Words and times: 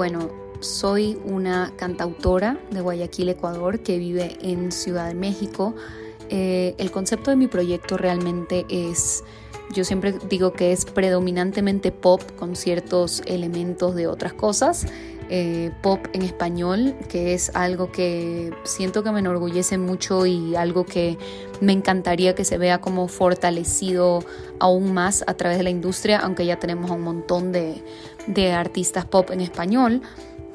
bueno, 0.00 0.30
soy 0.60 1.18
una 1.26 1.74
cantautora 1.76 2.58
de 2.70 2.80
Guayaquil, 2.80 3.28
Ecuador, 3.28 3.80
que 3.80 3.98
vive 3.98 4.38
en 4.40 4.72
Ciudad 4.72 5.06
de 5.08 5.14
México. 5.14 5.74
Eh, 6.30 6.74
el 6.78 6.90
concepto 6.90 7.28
de 7.28 7.36
mi 7.36 7.48
proyecto 7.48 7.98
realmente 7.98 8.64
es, 8.70 9.24
yo 9.74 9.84
siempre 9.84 10.14
digo 10.30 10.54
que 10.54 10.72
es 10.72 10.86
predominantemente 10.86 11.92
pop 11.92 12.22
con 12.38 12.56
ciertos 12.56 13.20
elementos 13.26 13.94
de 13.94 14.06
otras 14.06 14.32
cosas. 14.32 14.86
Eh, 15.28 15.70
pop 15.82 16.00
en 16.14 16.22
español, 16.22 16.94
que 17.08 17.34
es 17.34 17.54
algo 17.54 17.92
que 17.92 18.52
siento 18.64 19.04
que 19.04 19.12
me 19.12 19.20
enorgullece 19.20 19.76
mucho 19.76 20.24
y 20.24 20.56
algo 20.56 20.86
que 20.86 21.18
me 21.60 21.72
encantaría 21.72 22.34
que 22.34 22.44
se 22.44 22.58
vea 22.58 22.80
como 22.80 23.06
fortalecido 23.06 24.24
aún 24.58 24.92
más 24.92 25.22
a 25.28 25.34
través 25.34 25.58
de 25.58 25.62
la 25.62 25.70
industria, 25.70 26.18
aunque 26.18 26.46
ya 26.46 26.58
tenemos 26.58 26.90
un 26.90 27.02
montón 27.02 27.52
de, 27.52 27.80
de 28.26 28.52
artistas 28.52 29.04
pop 29.04 29.30
en 29.30 29.40
español, 29.40 30.02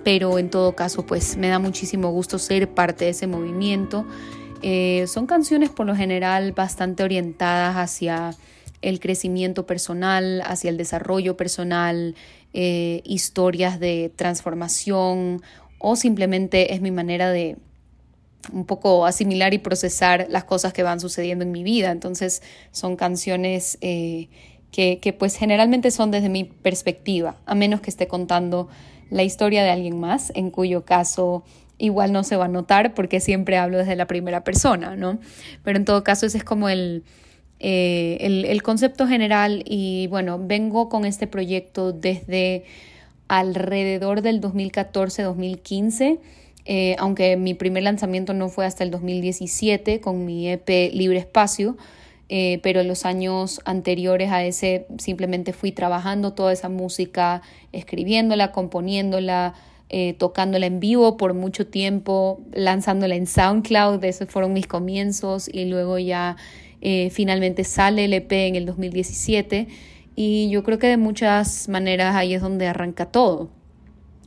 pero 0.03 0.37
en 0.39 0.49
todo 0.49 0.75
caso 0.75 1.05
pues 1.05 1.37
me 1.37 1.47
da 1.47 1.59
muchísimo 1.59 2.11
gusto 2.11 2.39
ser 2.39 2.69
parte 2.69 3.05
de 3.05 3.11
ese 3.11 3.27
movimiento. 3.27 4.05
Eh, 4.61 5.05
son 5.07 5.27
canciones 5.27 5.69
por 5.69 5.85
lo 5.85 5.95
general 5.95 6.51
bastante 6.51 7.03
orientadas 7.03 7.75
hacia 7.75 8.35
el 8.81 8.99
crecimiento 8.99 9.65
personal, 9.65 10.41
hacia 10.45 10.69
el 10.69 10.77
desarrollo 10.77 11.35
personal, 11.37 12.15
eh, 12.53 13.01
historias 13.03 13.79
de 13.79 14.11
transformación 14.15 15.41
o 15.79 15.95
simplemente 15.95 16.73
es 16.73 16.81
mi 16.81 16.91
manera 16.91 17.29
de 17.31 17.57
un 18.53 18.65
poco 18.65 19.05
asimilar 19.05 19.53
y 19.53 19.57
procesar 19.57 20.27
las 20.29 20.43
cosas 20.43 20.71
que 20.71 20.83
van 20.83 20.99
sucediendo 20.99 21.43
en 21.43 21.51
mi 21.51 21.63
vida. 21.63 21.91
Entonces 21.91 22.41
son 22.71 22.95
canciones 22.95 23.77
eh, 23.81 24.29
que, 24.75 25.15
pues 25.17 25.37
generalmente 25.37 25.89
son 25.89 26.11
desde 26.11 26.27
mi 26.27 26.43
perspectiva, 26.43 27.37
a 27.45 27.55
menos 27.55 27.79
que 27.79 27.89
esté 27.89 28.07
contando 28.07 28.67
la 29.09 29.23
historia 29.23 29.63
de 29.63 29.69
alguien 29.69 29.97
más, 29.97 30.33
en 30.35 30.51
cuyo 30.51 30.83
caso 30.83 31.45
igual 31.77 32.11
no 32.11 32.23
se 32.23 32.35
va 32.35 32.45
a 32.45 32.49
notar 32.49 32.93
porque 32.93 33.21
siempre 33.21 33.57
hablo 33.57 33.77
desde 33.77 33.95
la 33.95 34.05
primera 34.05 34.43
persona, 34.43 34.97
¿no? 34.97 35.19
Pero 35.63 35.77
en 35.77 35.85
todo 35.85 36.03
caso 36.03 36.25
ese 36.25 36.39
es 36.39 36.43
como 36.43 36.67
el, 36.67 37.03
eh, 37.61 38.17
el, 38.19 38.63
concepto 38.63 39.07
general 39.07 39.63
y 39.65 40.07
bueno, 40.07 40.39
vengo 40.41 40.89
con 40.89 41.05
este 41.05 41.27
proyecto 41.27 41.93
desde 41.93 42.65
alrededor 43.29 44.21
del 44.21 44.41
2014-2015. 44.41 46.19
Eh, 46.65 46.95
aunque 46.97 47.37
mi 47.37 47.53
primer 47.53 47.83
lanzamiento 47.83 48.33
no 48.33 48.49
fue 48.49 48.65
hasta 48.65 48.83
el 48.83 48.91
2017 48.91 50.01
con 50.01 50.25
mi 50.25 50.49
EP 50.49 50.91
Libre 50.91 51.19
Espacio, 51.19 51.77
eh, 52.29 52.59
pero 52.63 52.81
en 52.81 52.87
los 52.87 53.05
años 53.05 53.61
anteriores 53.65 54.31
a 54.31 54.43
ese 54.43 54.87
simplemente 54.97 55.53
fui 55.53 55.71
trabajando 55.71 56.33
toda 56.33 56.53
esa 56.53 56.69
música, 56.69 57.41
escribiéndola, 57.71 58.51
componiéndola, 58.51 59.53
tocándola 60.17 60.65
en 60.65 60.81
vivo 60.81 61.15
por 61.15 61.33
mucho 61.33 61.67
tiempo, 61.67 62.41
lanzándola 62.51 63.15
en 63.15 63.27
SoundCloud, 63.27 64.03
esos 64.03 64.27
fueron 64.27 64.51
mis 64.51 64.67
comienzos 64.67 65.47
y 65.47 65.65
luego 65.65 65.99
ya 65.99 66.35
eh, 66.87 67.09
finalmente 67.09 67.63
sale 67.63 68.05
el 68.05 68.13
EP 68.13 68.31
en 68.31 68.55
el 68.55 68.67
2017 68.67 69.67
y 70.15 70.49
yo 70.51 70.63
creo 70.63 70.77
que 70.77 70.85
de 70.85 70.97
muchas 70.97 71.67
maneras 71.67 72.15
ahí 72.15 72.35
es 72.35 72.43
donde 72.43 72.67
arranca 72.67 73.07
todo. 73.07 73.49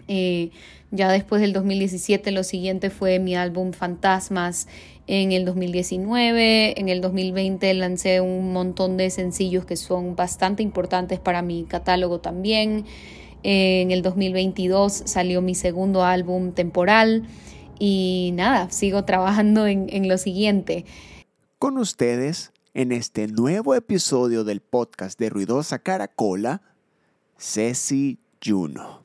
Eh, 0.08 0.50
ya 0.90 1.10
después 1.12 1.40
del 1.40 1.52
2017 1.52 2.30
lo 2.30 2.42
siguiente 2.42 2.90
fue 2.90 3.18
mi 3.18 3.36
álbum 3.36 3.72
Fantasmas 3.72 4.66
en 5.06 5.32
el 5.32 5.44
2019, 5.44 6.80
en 6.80 6.88
el 6.88 7.00
2020 7.00 7.72
lancé 7.74 8.20
un 8.20 8.52
montón 8.52 8.96
de 8.96 9.10
sencillos 9.10 9.64
que 9.64 9.76
son 9.76 10.16
bastante 10.16 10.62
importantes 10.62 11.20
para 11.20 11.42
mi 11.42 11.64
catálogo 11.64 12.20
también. 12.20 12.84
Eh, 13.42 13.82
en 13.82 13.90
el 13.90 14.02
2022 14.02 15.02
salió 15.06 15.40
mi 15.42 15.54
segundo 15.54 16.02
álbum 16.02 16.52
temporal 16.52 17.28
y 17.78 18.32
nada, 18.34 18.70
sigo 18.70 19.04
trabajando 19.04 19.66
en, 19.66 19.86
en 19.90 20.08
lo 20.08 20.18
siguiente 20.18 20.84
con 21.58 21.76
ustedes 21.76 22.52
en 22.72 22.92
este 22.92 23.26
nuevo 23.26 23.74
episodio 23.74 24.44
del 24.44 24.60
podcast 24.60 25.18
de 25.18 25.28
Ruidosa 25.28 25.80
Caracola, 25.80 26.62
Ceci 27.36 28.20
Juno. 28.42 29.04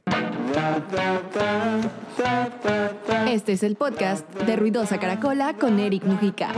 Este 3.27 3.53
es 3.53 3.63
el 3.63 3.75
podcast 3.75 4.29
de 4.33 4.55
Ruidosa 4.55 4.99
Caracola 4.99 5.57
con 5.57 5.79
Eric 5.79 6.03
Mujica. 6.05 6.49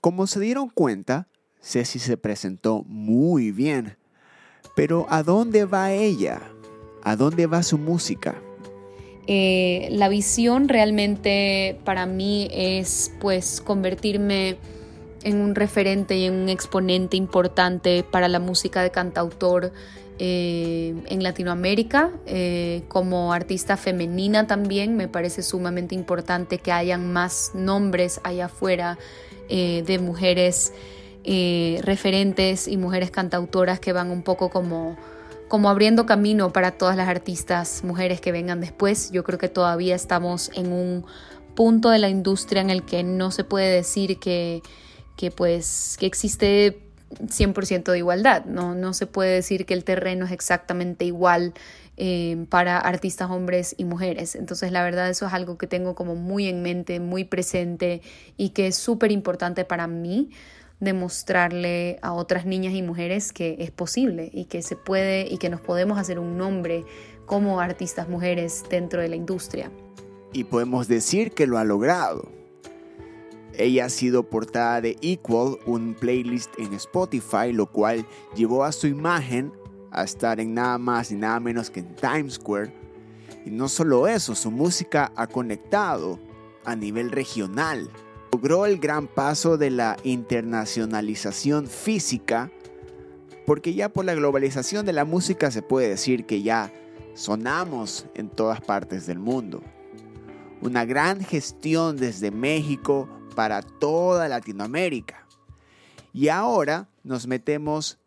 Como 0.00 0.26
se 0.26 0.40
dieron 0.40 0.68
cuenta, 0.70 1.28
Ceci 1.60 1.98
se 1.98 2.16
presentó 2.16 2.84
muy 2.86 3.52
bien. 3.52 3.96
Pero 4.74 5.06
¿a 5.10 5.22
dónde 5.22 5.64
va 5.64 5.92
ella? 5.92 6.40
¿A 7.02 7.16
dónde 7.16 7.46
va 7.46 7.62
su 7.62 7.78
música? 7.78 8.34
Eh, 9.26 9.88
la 9.92 10.08
visión 10.08 10.68
realmente 10.68 11.78
para 11.84 12.06
mí 12.06 12.48
es 12.50 13.12
pues 13.20 13.60
convertirme 13.60 14.56
en 15.24 15.40
un 15.40 15.54
referente 15.54 16.16
y 16.16 16.24
en 16.26 16.34
un 16.34 16.48
exponente 16.48 17.16
importante 17.16 18.04
para 18.08 18.28
la 18.28 18.38
música 18.38 18.82
de 18.82 18.90
cantautor 18.90 19.72
eh, 20.18 20.94
en 21.06 21.22
Latinoamérica. 21.22 22.12
Eh, 22.26 22.82
como 22.88 23.32
artista 23.32 23.76
femenina 23.76 24.46
también 24.46 24.96
me 24.96 25.08
parece 25.08 25.42
sumamente 25.42 25.94
importante 25.94 26.58
que 26.58 26.70
hayan 26.70 27.12
más 27.12 27.50
nombres 27.54 28.20
allá 28.22 28.46
afuera 28.46 28.98
de 29.48 29.98
mujeres 30.00 30.72
referentes 31.82 32.66
y 32.66 32.78
mujeres 32.78 33.10
cantautoras 33.10 33.78
que 33.78 33.92
van 33.92 34.10
un 34.10 34.22
poco 34.22 34.48
como 34.48 34.96
como 35.48 35.70
abriendo 35.70 36.06
camino 36.06 36.52
para 36.52 36.72
todas 36.72 36.96
las 36.96 37.08
artistas 37.08 37.84
mujeres 37.84 38.20
que 38.20 38.32
vengan 38.32 38.60
después. 38.60 39.10
Yo 39.12 39.24
creo 39.24 39.38
que 39.38 39.48
todavía 39.48 39.94
estamos 39.94 40.50
en 40.54 40.72
un 40.72 41.04
punto 41.54 41.90
de 41.90 41.98
la 41.98 42.08
industria 42.08 42.60
en 42.62 42.70
el 42.70 42.82
que 42.82 43.02
no 43.02 43.30
se 43.30 43.44
puede 43.44 43.70
decir 43.70 44.18
que, 44.18 44.62
que 45.16 45.30
pues 45.30 45.96
que 45.98 46.06
existe 46.06 46.80
100% 47.14 47.92
de 47.92 47.98
igualdad, 47.98 48.44
¿no? 48.44 48.74
no 48.74 48.92
se 48.92 49.06
puede 49.06 49.34
decir 49.34 49.66
que 49.66 49.74
el 49.74 49.84
terreno 49.84 50.26
es 50.26 50.32
exactamente 50.32 51.04
igual 51.04 51.54
eh, 51.96 52.46
para 52.48 52.78
artistas 52.78 53.30
hombres 53.30 53.74
y 53.78 53.84
mujeres. 53.84 54.34
Entonces 54.34 54.72
la 54.72 54.82
verdad 54.82 55.08
eso 55.08 55.26
es 55.26 55.32
algo 55.32 55.56
que 55.58 55.66
tengo 55.66 55.94
como 55.94 56.16
muy 56.16 56.48
en 56.48 56.62
mente, 56.62 57.00
muy 57.00 57.24
presente 57.24 58.02
y 58.36 58.50
que 58.50 58.68
es 58.68 58.76
súper 58.76 59.12
importante 59.12 59.64
para 59.64 59.86
mí 59.86 60.30
demostrarle 60.80 61.98
a 62.02 62.12
otras 62.12 62.46
niñas 62.46 62.74
y 62.74 62.82
mujeres 62.82 63.32
que 63.32 63.56
es 63.60 63.70
posible 63.70 64.30
y 64.32 64.46
que 64.46 64.62
se 64.62 64.76
puede 64.76 65.26
y 65.28 65.38
que 65.38 65.48
nos 65.48 65.60
podemos 65.60 65.98
hacer 65.98 66.18
un 66.18 66.36
nombre 66.36 66.84
como 67.26 67.60
artistas 67.60 68.08
mujeres 68.08 68.64
dentro 68.68 69.00
de 69.00 69.08
la 69.08 69.16
industria. 69.16 69.70
Y 70.32 70.44
podemos 70.44 70.88
decir 70.88 71.30
que 71.30 71.46
lo 71.46 71.58
ha 71.58 71.64
logrado. 71.64 72.28
Ella 73.58 73.86
ha 73.86 73.88
sido 73.88 74.22
portada 74.28 74.80
de 74.80 74.96
Equal, 75.00 75.58
un 75.66 75.94
playlist 75.94 76.50
en 76.58 76.74
Spotify, 76.74 77.52
lo 77.52 77.66
cual 77.66 78.06
llevó 78.34 78.64
a 78.64 78.72
su 78.72 78.86
imagen 78.86 79.52
a 79.90 80.04
estar 80.04 80.40
en 80.40 80.54
nada 80.54 80.78
más 80.78 81.10
y 81.10 81.16
nada 81.16 81.38
menos 81.40 81.70
que 81.70 81.80
en 81.80 81.94
Times 81.96 82.34
Square. 82.34 82.72
Y 83.46 83.50
no 83.50 83.68
solo 83.68 84.08
eso, 84.08 84.34
su 84.34 84.50
música 84.50 85.12
ha 85.16 85.26
conectado 85.26 86.18
a 86.64 86.74
nivel 86.74 87.10
regional 87.10 87.90
logró 88.34 88.66
el 88.66 88.80
gran 88.80 89.06
paso 89.06 89.56
de 89.58 89.70
la 89.70 89.96
internacionalización 90.02 91.68
física, 91.68 92.50
porque 93.46 93.74
ya 93.74 93.88
por 93.88 94.04
la 94.04 94.14
globalización 94.16 94.84
de 94.84 94.92
la 94.92 95.04
música 95.04 95.52
se 95.52 95.62
puede 95.62 95.90
decir 95.90 96.26
que 96.26 96.42
ya 96.42 96.72
sonamos 97.14 98.06
en 98.16 98.28
todas 98.28 98.60
partes 98.60 99.06
del 99.06 99.20
mundo. 99.20 99.62
Una 100.60 100.84
gran 100.84 101.20
gestión 101.20 101.96
desde 101.96 102.32
México 102.32 103.08
para 103.34 103.62
toda 103.62 104.28
Latinoamérica. 104.28 105.26
Y 106.12 106.28
ahora 106.28 106.88
nos 107.02 107.26
metemos 107.26 107.98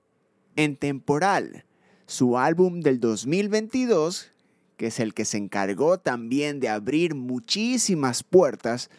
en 0.55 0.75
Temporal, 0.77 1.65
su 2.05 2.37
álbum 2.37 2.79
del 2.79 2.99
2022, 2.99 4.31
que 4.77 4.87
es 4.87 4.99
el 4.99 5.13
que 5.13 5.25
se 5.25 5.37
encargó 5.37 5.99
también 5.99 6.59
de 6.59 6.69
abrir 6.69 7.15
muchísimas 7.15 8.23
puertas 8.23 8.89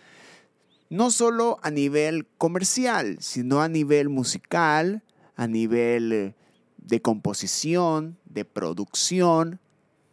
no 0.91 1.11
solo 1.11 1.59
a 1.63 1.71
nivel 1.71 2.27
comercial, 2.39 3.19
sino 3.21 3.61
a 3.61 3.69
nivel 3.69 4.09
musical, 4.09 5.03
a 5.37 5.47
nivel 5.47 6.13
eh, 6.13 6.35
de 6.79 7.03
composición, 7.03 8.19
de 8.25 8.45
producción, 8.45 9.61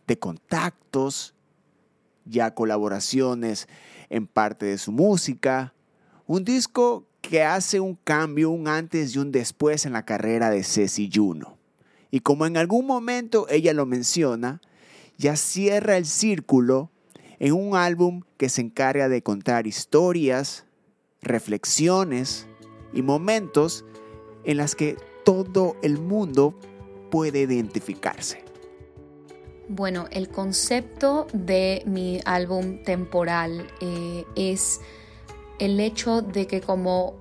de 0.08 0.20
contactos, 0.20 1.34
ya 2.26 2.54
colaboraciones 2.54 3.68
en 4.10 4.28
parte 4.28 4.66
de 4.66 4.78
su 4.78 4.92
música. 4.92 5.74
Un 6.28 6.44
disco 6.44 7.06
que 7.22 7.44
hace 7.44 7.80
un 7.80 7.96
cambio, 7.96 8.50
un 8.50 8.68
antes 8.68 9.16
y 9.16 9.20
un 9.20 9.32
después 9.32 9.86
en 9.86 9.94
la 9.94 10.06
carrera 10.06 10.50
de 10.50 10.64
Ceci 10.64 11.10
Juno. 11.14 11.58
Y 12.10 12.22
como 12.22 12.46
en 12.46 12.58
algún 12.58 12.88
momento 12.88 13.48
ella 13.50 13.74
lo 13.74 13.86
menciona, 13.86 14.62
ya 15.18 15.36
cierra 15.36 15.98
el 15.98 16.06
círculo 16.06 16.90
en 17.40 17.54
un 17.54 17.76
álbum 17.76 18.24
que 18.38 18.50
se 18.50 18.62
encarga 18.62 19.10
de 19.10 19.22
contar 19.22 19.68
historias, 19.68 20.66
reflexiones 21.22 22.48
y 22.94 23.02
momentos 23.02 23.86
en 24.46 24.58
las 24.58 24.76
que 24.76 24.98
todo 25.24 25.76
el 25.82 26.00
mundo 26.00 26.58
puede 27.12 27.42
identificarse? 27.42 28.44
Bueno, 29.68 30.06
el 30.12 30.30
concepto 30.30 31.28
de 31.34 31.82
mi 31.86 32.22
álbum 32.26 32.84
temporal 32.84 33.68
eh, 33.82 34.26
es 34.36 34.80
el 35.60 35.80
hecho 35.80 36.22
de 36.22 36.48
que 36.48 36.62
como 36.62 37.16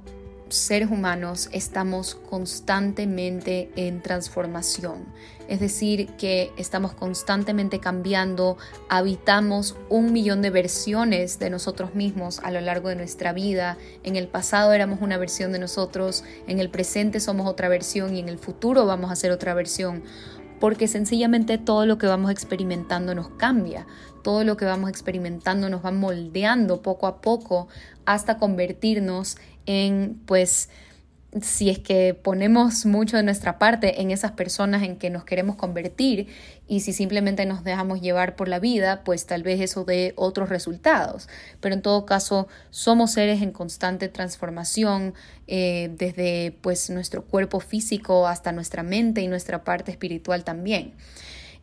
seres 0.48 0.90
humanos 0.90 1.48
estamos 1.52 2.14
constantemente 2.14 3.70
en 3.76 4.02
transformación. 4.02 5.04
Es 5.48 5.60
decir, 5.60 6.08
que 6.16 6.52
estamos 6.56 6.94
constantemente 6.94 7.78
cambiando, 7.78 8.56
habitamos 8.88 9.76
un 9.90 10.12
millón 10.12 10.40
de 10.40 10.48
versiones 10.48 11.38
de 11.38 11.50
nosotros 11.50 11.94
mismos 11.94 12.38
a 12.38 12.50
lo 12.50 12.62
largo 12.62 12.88
de 12.88 12.96
nuestra 12.96 13.34
vida. 13.34 13.76
En 14.04 14.16
el 14.16 14.26
pasado 14.26 14.72
éramos 14.72 15.02
una 15.02 15.18
versión 15.18 15.52
de 15.52 15.58
nosotros, 15.58 16.24
en 16.46 16.60
el 16.60 16.70
presente 16.70 17.20
somos 17.20 17.46
otra 17.46 17.68
versión 17.68 18.16
y 18.16 18.20
en 18.20 18.30
el 18.30 18.38
futuro 18.38 18.86
vamos 18.86 19.10
a 19.10 19.16
ser 19.16 19.32
otra 19.32 19.52
versión 19.52 20.02
porque 20.60 20.88
sencillamente 20.88 21.58
todo 21.58 21.86
lo 21.86 21.98
que 21.98 22.06
vamos 22.06 22.30
experimentando 22.30 23.14
nos 23.14 23.28
cambia, 23.30 23.86
todo 24.22 24.44
lo 24.44 24.56
que 24.56 24.64
vamos 24.64 24.90
experimentando 24.90 25.68
nos 25.68 25.84
va 25.84 25.90
moldeando 25.90 26.82
poco 26.82 27.06
a 27.06 27.20
poco 27.20 27.68
hasta 28.06 28.38
convertirnos 28.38 29.36
en 29.66 30.20
pues 30.26 30.68
si 31.42 31.68
es 31.68 31.78
que 31.78 32.14
ponemos 32.14 32.86
mucho 32.86 33.16
de 33.16 33.22
nuestra 33.22 33.58
parte 33.58 34.00
en 34.00 34.10
esas 34.10 34.32
personas 34.32 34.82
en 34.82 34.96
que 34.96 35.10
nos 35.10 35.24
queremos 35.24 35.56
convertir 35.56 36.28
y 36.68 36.80
si 36.80 36.92
simplemente 36.92 37.44
nos 37.44 37.64
dejamos 37.64 38.00
llevar 38.00 38.36
por 38.36 38.48
la 38.48 38.60
vida, 38.60 39.02
pues 39.04 39.26
tal 39.26 39.42
vez 39.42 39.60
eso 39.60 39.84
dé 39.84 40.12
otros 40.16 40.48
resultados. 40.48 41.28
Pero 41.60 41.74
en 41.74 41.82
todo 41.82 42.06
caso, 42.06 42.46
somos 42.70 43.12
seres 43.12 43.42
en 43.42 43.50
constante 43.50 44.08
transformación, 44.08 45.14
eh, 45.46 45.90
desde 45.98 46.56
pues 46.60 46.88
nuestro 46.90 47.24
cuerpo 47.24 47.60
físico 47.60 48.28
hasta 48.28 48.52
nuestra 48.52 48.82
mente 48.82 49.20
y 49.20 49.28
nuestra 49.28 49.64
parte 49.64 49.90
espiritual 49.90 50.44
también. 50.44 50.92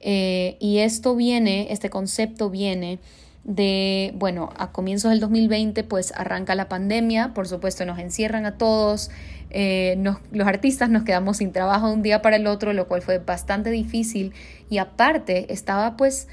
Eh, 0.02 0.58
y 0.60 0.80
esto 0.80 1.16
viene, 1.16 1.68
este 1.72 1.90
concepto 1.90 2.50
viene 2.50 3.00
de, 3.44 4.14
bueno, 4.16 4.50
a 4.58 4.72
comienzos 4.72 5.12
del 5.12 5.20
2020 5.20 5.84
pues 5.84 6.14
arranca 6.16 6.56
la 6.56 6.70
pandemia, 6.70 7.34
por 7.34 7.48
supuesto 7.48 7.86
nos 7.86 8.00
encierran 8.00 8.46
a 8.46 8.58
todos, 8.58 9.10
eh, 9.50 10.02
los 10.32 10.48
artistas 10.48 10.90
nos 10.90 11.04
quedamos 11.04 11.38
sin 11.38 11.52
trabajo 11.52 11.88
de 11.88 11.94
un 11.94 12.02
día 12.02 12.22
para 12.22 12.38
el 12.38 12.48
otro, 12.48 12.74
lo 12.74 12.88
cual 12.88 13.02
fue 13.02 13.20
bastante 13.20 13.70
difícil. 13.70 14.34
Y 14.70 14.78
aparte 14.78 15.52
estaba 15.54 15.98
pues 15.98 16.28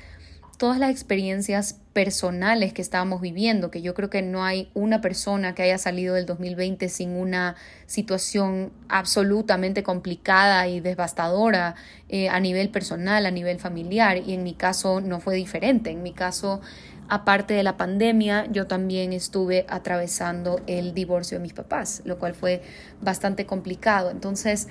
todas 0.59 0.79
las 0.79 0.91
experiencias 0.91 1.81
personales 1.93 2.73
que 2.73 2.83
estábamos 2.83 3.21
viviendo, 3.21 3.71
que 3.71 3.81
yo 3.81 3.95
creo 3.95 4.11
que 4.11 4.23
no 4.23 4.45
hay 4.45 4.71
una 4.75 5.01
persona 5.01 5.55
que 5.55 5.63
haya 5.63 5.79
salido 5.79 6.15
del 6.15 6.27
2020 6.27 6.89
sin 6.89 7.11
una 7.11 7.57
situación 7.87 8.73
absolutamente 8.89 9.83
complicada 9.83 10.67
y 10.69 10.81
devastadora 10.81 11.77
eh, 12.09 12.29
a 12.29 12.39
nivel 12.41 12.71
personal, 12.71 13.25
a 13.27 13.31
nivel 13.31 13.59
familiar, 13.59 14.19
y 14.19 14.35
en 14.35 14.43
mi 14.43 14.55
caso 14.55 15.01
no 15.01 15.21
fue 15.21 15.37
diferente. 15.37 15.91
En 15.91 16.03
mi 16.03 16.13
caso 16.13 16.61
Aparte 17.09 17.55
de 17.55 17.63
la 17.63 17.77
pandemia, 17.79 18.47
yo 18.51 18.67
también 18.67 19.15
estuve 19.15 19.65
atravesando 19.69 20.61
el 20.67 20.93
divorcio 20.93 21.39
de 21.39 21.43
mis 21.43 21.55
papás, 21.55 22.03
lo 22.05 22.19
cual 22.19 22.35
fue 22.35 22.63
bastante 23.01 23.47
complicado. 23.47 24.11
Entonces, 24.11 24.69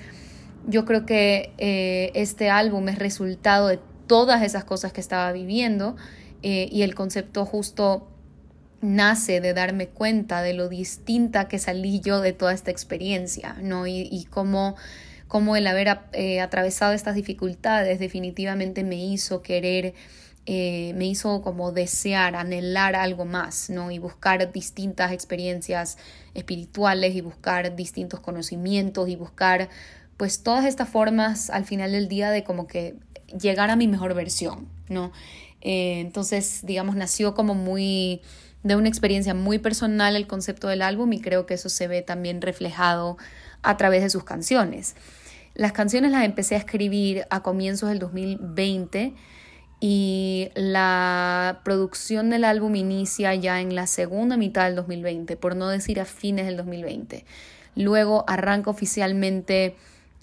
yo 0.66 0.84
creo 0.84 1.04
que 1.04 1.52
eh, 1.58 2.12
este 2.14 2.48
álbum 2.50 2.88
es 2.88 2.98
resultado 2.98 3.68
de 3.68 3.80
todas 4.06 4.42
esas 4.42 4.64
cosas 4.64 4.92
que 4.92 5.00
estaba 5.00 5.32
viviendo 5.32 5.96
eh, 6.42 6.68
y 6.70 6.82
el 6.82 6.94
concepto 6.94 7.44
justo 7.44 8.08
nace 8.80 9.40
de 9.40 9.54
darme 9.54 9.88
cuenta 9.88 10.42
de 10.42 10.54
lo 10.54 10.68
distinta 10.68 11.48
que 11.48 11.58
salí 11.58 12.00
yo 12.00 12.20
de 12.20 12.32
toda 12.32 12.52
esta 12.52 12.70
experiencia, 12.70 13.56
¿no? 13.60 13.86
Y, 13.86 14.26
cómo, 14.30 14.76
el 15.56 15.66
haber 15.66 15.98
eh, 16.12 16.40
atravesado 16.40 16.92
estas 16.92 17.16
dificultades 17.16 17.98
definitivamente 17.98 18.84
me 18.84 19.04
hizo 19.04 19.42
querer 19.42 19.94
eh, 20.50 20.94
me 20.94 21.04
hizo 21.04 21.42
como 21.42 21.72
desear, 21.72 22.34
anhelar 22.34 22.96
algo 22.96 23.26
más, 23.26 23.68
¿no? 23.68 23.90
Y 23.90 23.98
buscar 23.98 24.50
distintas 24.50 25.12
experiencias 25.12 25.98
espirituales 26.32 27.14
y 27.14 27.20
buscar 27.20 27.76
distintos 27.76 28.20
conocimientos 28.20 29.10
y 29.10 29.16
buscar 29.16 29.68
pues 30.16 30.42
todas 30.42 30.64
estas 30.64 30.88
formas 30.88 31.50
al 31.50 31.66
final 31.66 31.92
del 31.92 32.08
día 32.08 32.30
de 32.30 32.44
como 32.44 32.66
que 32.66 32.96
llegar 33.38 33.68
a 33.68 33.76
mi 33.76 33.88
mejor 33.88 34.14
versión, 34.14 34.68
¿no? 34.88 35.12
Eh, 35.60 36.00
entonces, 36.00 36.60
digamos, 36.64 36.96
nació 36.96 37.34
como 37.34 37.54
muy 37.54 38.22
de 38.62 38.74
una 38.74 38.88
experiencia 38.88 39.34
muy 39.34 39.58
personal 39.58 40.16
el 40.16 40.26
concepto 40.26 40.68
del 40.68 40.80
álbum 40.80 41.12
y 41.12 41.20
creo 41.20 41.44
que 41.44 41.52
eso 41.52 41.68
se 41.68 41.88
ve 41.88 42.00
también 42.00 42.40
reflejado 42.40 43.18
a 43.60 43.76
través 43.76 44.02
de 44.02 44.08
sus 44.08 44.24
canciones. 44.24 44.96
Las 45.52 45.72
canciones 45.72 46.10
las 46.10 46.24
empecé 46.24 46.54
a 46.54 46.58
escribir 46.58 47.26
a 47.28 47.42
comienzos 47.42 47.90
del 47.90 47.98
2020 47.98 49.14
y 49.80 50.48
la 50.54 51.60
producción 51.62 52.30
del 52.30 52.44
álbum 52.44 52.74
inicia 52.74 53.34
ya 53.34 53.60
en 53.60 53.74
la 53.74 53.86
segunda 53.86 54.36
mitad 54.36 54.64
del 54.64 54.74
2020, 54.74 55.36
por 55.36 55.54
no 55.54 55.68
decir 55.68 56.00
a 56.00 56.04
fines 56.04 56.46
del 56.46 56.56
2020. 56.56 57.24
Luego 57.76 58.24
arranca 58.26 58.70
oficialmente, 58.70 59.76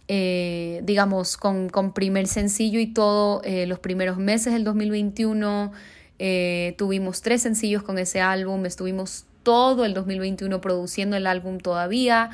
eh, 0.10 0.81
digamos, 0.84 1.38
con, 1.38 1.69
primer 1.94 2.28
sencillo 2.28 2.81
y 2.81 2.88
todo 2.88 3.42
eh, 3.44 3.66
los 3.66 3.80
primeros 3.80 4.18
meses 4.18 4.52
del 4.52 4.66
2021. 4.66 5.72
Eh, 6.19 6.75
tuvimos 6.78 7.22
tres 7.22 7.42
sencillos 7.42 7.81
con 7.81 7.98
ese 7.98 8.19
álbum, 8.19 8.66
estuvimos 8.66 9.25
todo 9.44 9.86
el 9.86 9.94
2021 9.94 10.60
produciendo 10.60 11.16
el 11.16 11.28
álbum 11.28 11.60
todavía. 11.60 12.31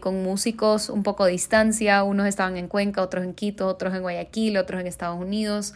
con 0.00 0.22
músicos 0.22 0.88
un 0.88 1.02
poco 1.02 1.24
a 1.24 1.26
distancia, 1.26 2.02
unos 2.02 2.26
estaban 2.26 2.56
en 2.56 2.66
Cuenca, 2.66 3.02
otros 3.02 3.24
en 3.24 3.34
Quito, 3.34 3.66
otros 3.66 3.94
en 3.94 4.00
Guayaquil, 4.00 4.56
otros 4.56 4.80
en 4.80 4.86
Estados 4.86 5.20
Unidos. 5.20 5.74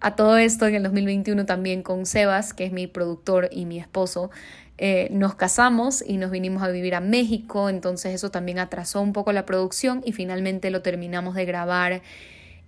A 0.00 0.16
todo 0.16 0.36
esto, 0.36 0.66
en 0.66 0.74
el 0.74 0.82
2021 0.82 1.46
también 1.46 1.82
con 1.82 2.06
Sebas, 2.06 2.52
que 2.52 2.64
es 2.64 2.72
mi 2.72 2.86
productor 2.86 3.48
y 3.50 3.64
mi 3.64 3.78
esposo, 3.78 4.30
eh, 4.76 5.08
nos 5.10 5.34
casamos 5.34 6.04
y 6.06 6.16
nos 6.16 6.30
vinimos 6.30 6.62
a 6.62 6.68
vivir 6.68 6.94
a 6.94 7.00
México, 7.00 7.68
entonces 7.68 8.14
eso 8.14 8.30
también 8.30 8.58
atrasó 8.58 9.00
un 9.00 9.12
poco 9.12 9.32
la 9.32 9.46
producción 9.46 10.02
y 10.04 10.12
finalmente 10.12 10.70
lo 10.70 10.82
terminamos 10.82 11.34
de 11.34 11.44
grabar 11.44 12.02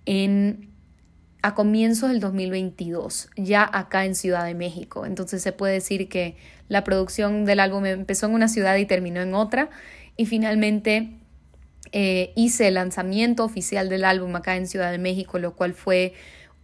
en 0.05 0.69
a 1.43 1.53
comienzos 1.53 2.09
del 2.09 2.19
2022, 2.19 3.29
ya 3.35 3.69
acá 3.71 4.05
en 4.05 4.15
Ciudad 4.15 4.45
de 4.45 4.55
México. 4.55 5.05
Entonces 5.05 5.41
se 5.41 5.51
puede 5.51 5.73
decir 5.73 6.09
que 6.09 6.35
la 6.67 6.83
producción 6.83 7.45
del 7.45 7.59
álbum 7.59 7.85
empezó 7.85 8.25
en 8.25 8.33
una 8.33 8.47
ciudad 8.47 8.75
y 8.77 8.85
terminó 8.85 9.21
en 9.21 9.33
otra. 9.33 9.69
Y 10.17 10.25
finalmente 10.25 11.11
eh, 11.91 12.33
hice 12.35 12.67
el 12.67 12.73
lanzamiento 12.73 13.43
oficial 13.45 13.87
del 13.87 14.03
álbum 14.03 14.35
acá 14.35 14.57
en 14.57 14.67
Ciudad 14.67 14.91
de 14.91 14.97
México, 14.97 15.39
lo 15.39 15.55
cual 15.55 15.73
fue 15.73 16.13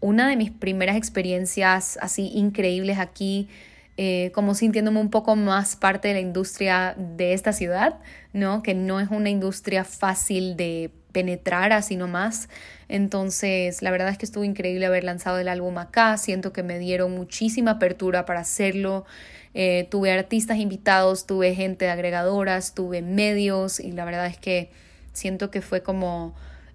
una 0.03 0.27
de 0.27 0.35
mis 0.35 0.51
primeras 0.51 0.97
experiencias 0.97 1.97
así 2.01 2.29
increíbles 2.35 2.99
aquí, 2.99 3.47
eh, 3.95 4.31
como 4.33 4.53
sintiéndome 4.53 4.99
un 4.99 5.09
poco 5.09 5.37
más 5.37 5.77
parte 5.77 6.09
de 6.09 6.15
la 6.15 6.19
industria 6.19 6.93
de 6.97 7.31
esta 7.33 7.53
ciudad, 7.53 7.99
¿no? 8.33 8.63
Que 8.63 8.73
no 8.73 8.99
es 8.99 9.09
una 9.11 9.29
industria 9.29 9.85
fácil 9.85 10.57
de 10.57 10.91
penetrar 11.13 11.71
así 11.71 11.95
nomás. 11.95 12.49
Entonces, 12.89 13.81
la 13.81 13.91
verdad 13.91 14.09
es 14.09 14.17
que 14.17 14.25
estuvo 14.25 14.43
increíble 14.43 14.85
haber 14.87 15.05
lanzado 15.05 15.39
el 15.39 15.47
álbum 15.47 15.77
acá. 15.77 16.17
Siento 16.17 16.51
que 16.51 16.63
me 16.63 16.79
dieron 16.79 17.13
muchísima 17.13 17.71
apertura 17.71 18.25
para 18.25 18.41
hacerlo. 18.41 19.05
Eh, 19.53 19.87
tuve 19.89 20.11
artistas 20.11 20.57
invitados, 20.57 21.25
tuve 21.25 21.55
gente 21.55 21.85
de 21.85 21.91
agregadoras, 21.91 22.73
tuve 22.73 23.01
medios 23.01 23.79
y 23.79 23.93
la 23.93 24.03
verdad 24.03 24.25
es 24.25 24.37
que 24.37 24.69
siento 25.13 25.49
que 25.49 25.61
fue 25.61 25.81
como 25.81 26.33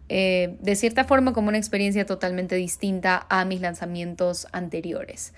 eh, 0.08 0.56
de 0.60 0.76
cierta 0.76 1.04
forma 1.04 1.32
como 1.32 1.48
una 1.48 1.58
experiencia 1.58 2.06
totalmente 2.06 2.54
distinta 2.56 3.26
a 3.28 3.44
mis 3.44 3.60
lanzamientos 3.60 4.46
anteriores. 4.52 5.32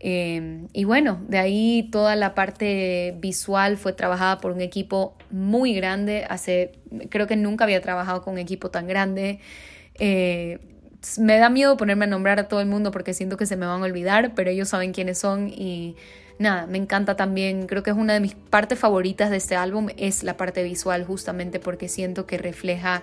Eh, 0.00 0.66
y 0.72 0.84
bueno, 0.84 1.20
de 1.28 1.38
ahí 1.38 1.88
toda 1.90 2.14
la 2.14 2.34
parte 2.34 3.16
visual 3.18 3.76
fue 3.76 3.92
trabajada 3.92 4.38
por 4.38 4.52
un 4.52 4.60
equipo 4.60 5.16
muy 5.30 5.74
grande. 5.74 6.24
Hace, 6.28 6.72
creo 7.10 7.26
que 7.26 7.36
nunca 7.36 7.64
había 7.64 7.80
trabajado 7.80 8.22
con 8.22 8.34
un 8.34 8.38
equipo 8.38 8.70
tan 8.70 8.86
grande. 8.86 9.40
Eh, 9.98 10.58
me 11.18 11.38
da 11.38 11.48
miedo 11.48 11.76
ponerme 11.76 12.04
a 12.04 12.08
nombrar 12.08 12.38
a 12.38 12.48
todo 12.48 12.60
el 12.60 12.66
mundo 12.66 12.90
porque 12.90 13.14
siento 13.14 13.36
que 13.36 13.46
se 13.46 13.56
me 13.56 13.66
van 13.66 13.82
a 13.82 13.84
olvidar, 13.84 14.34
pero 14.34 14.50
ellos 14.50 14.68
saben 14.68 14.92
quiénes 14.92 15.18
son 15.18 15.48
y 15.48 15.96
nada, 16.38 16.66
me 16.66 16.78
encanta 16.78 17.16
también. 17.16 17.66
Creo 17.66 17.82
que 17.82 17.90
es 17.90 17.96
una 17.96 18.14
de 18.14 18.20
mis 18.20 18.34
partes 18.34 18.78
favoritas 18.78 19.30
de 19.30 19.36
este 19.36 19.56
álbum, 19.56 19.88
es 19.96 20.22
la 20.22 20.36
parte 20.36 20.62
visual 20.62 21.04
justamente 21.04 21.60
porque 21.60 21.88
siento 21.88 22.26
que 22.26 22.38
refleja 22.38 23.02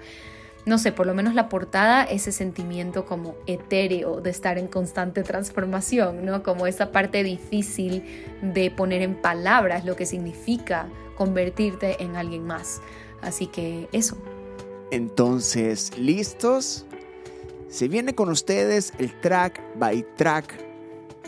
no 0.65 0.79
sé, 0.79 0.91
por 0.91 1.05
lo 1.05 1.13
menos 1.13 1.35
la 1.35 1.47
portada, 1.47 2.03
ese 2.03 2.31
sentimiento 2.31 3.05
como 3.05 3.35
etéreo 3.45 4.19
de 4.21 4.31
estar 4.31 4.57
en 4.57 4.67
constante 4.67 5.21
transformación, 5.21 6.25
¿no? 6.25 6.41
Como 6.41 6.65
esa 6.65 6.91
parte 6.91 7.23
difícil 7.23 8.03
de 8.41 8.71
poner 8.71 9.01
en 9.01 9.15
palabras 9.15 9.85
lo 9.85 9.95
que 9.95 10.05
significa 10.05 10.87
convertirte 11.15 12.03
en 12.03 12.15
alguien 12.15 12.45
más. 12.45 12.81
Así 13.21 13.47
que 13.47 13.87
eso. 13.91 14.17
Entonces, 14.91 15.97
¿listos? 15.97 16.85
Se 17.69 17.87
viene 17.87 18.15
con 18.15 18.29
ustedes 18.29 18.93
el 18.97 19.19
track 19.21 19.61
by 19.77 20.05
track 20.15 20.55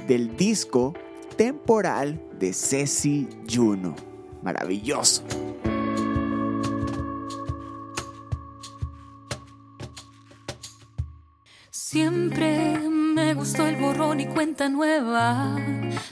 del 0.07 0.35
disco 0.35 0.93
temporal 1.35 2.19
de 2.39 2.53
Ceci 2.53 3.27
Juno. 3.47 3.95
Maravilloso. 4.41 5.23
Siempre 11.97 12.77
me 12.87 13.33
gustó 13.33 13.65
el 13.65 13.75
borrón 13.77 14.19
y 14.19 14.27
cuenta 14.27 14.69
nueva, 14.69 15.55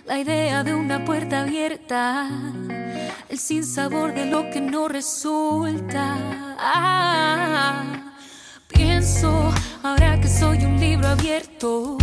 la 0.07 0.17
idea 0.17 0.63
de 0.63 0.73
una 0.73 1.05
puerta 1.05 1.43
abierta, 1.43 2.27
el 3.29 3.37
sinsabor 3.37 4.15
de 4.15 4.25
lo 4.25 4.49
que 4.49 4.61
no 4.61 4.87
resulta. 4.87 6.17
Ah, 6.57 8.15
pienso 8.67 9.53
ahora 9.83 10.19
que 10.19 10.27
soy 10.27 10.65
un 10.65 10.79
libro 10.79 11.07
abierto, 11.07 11.99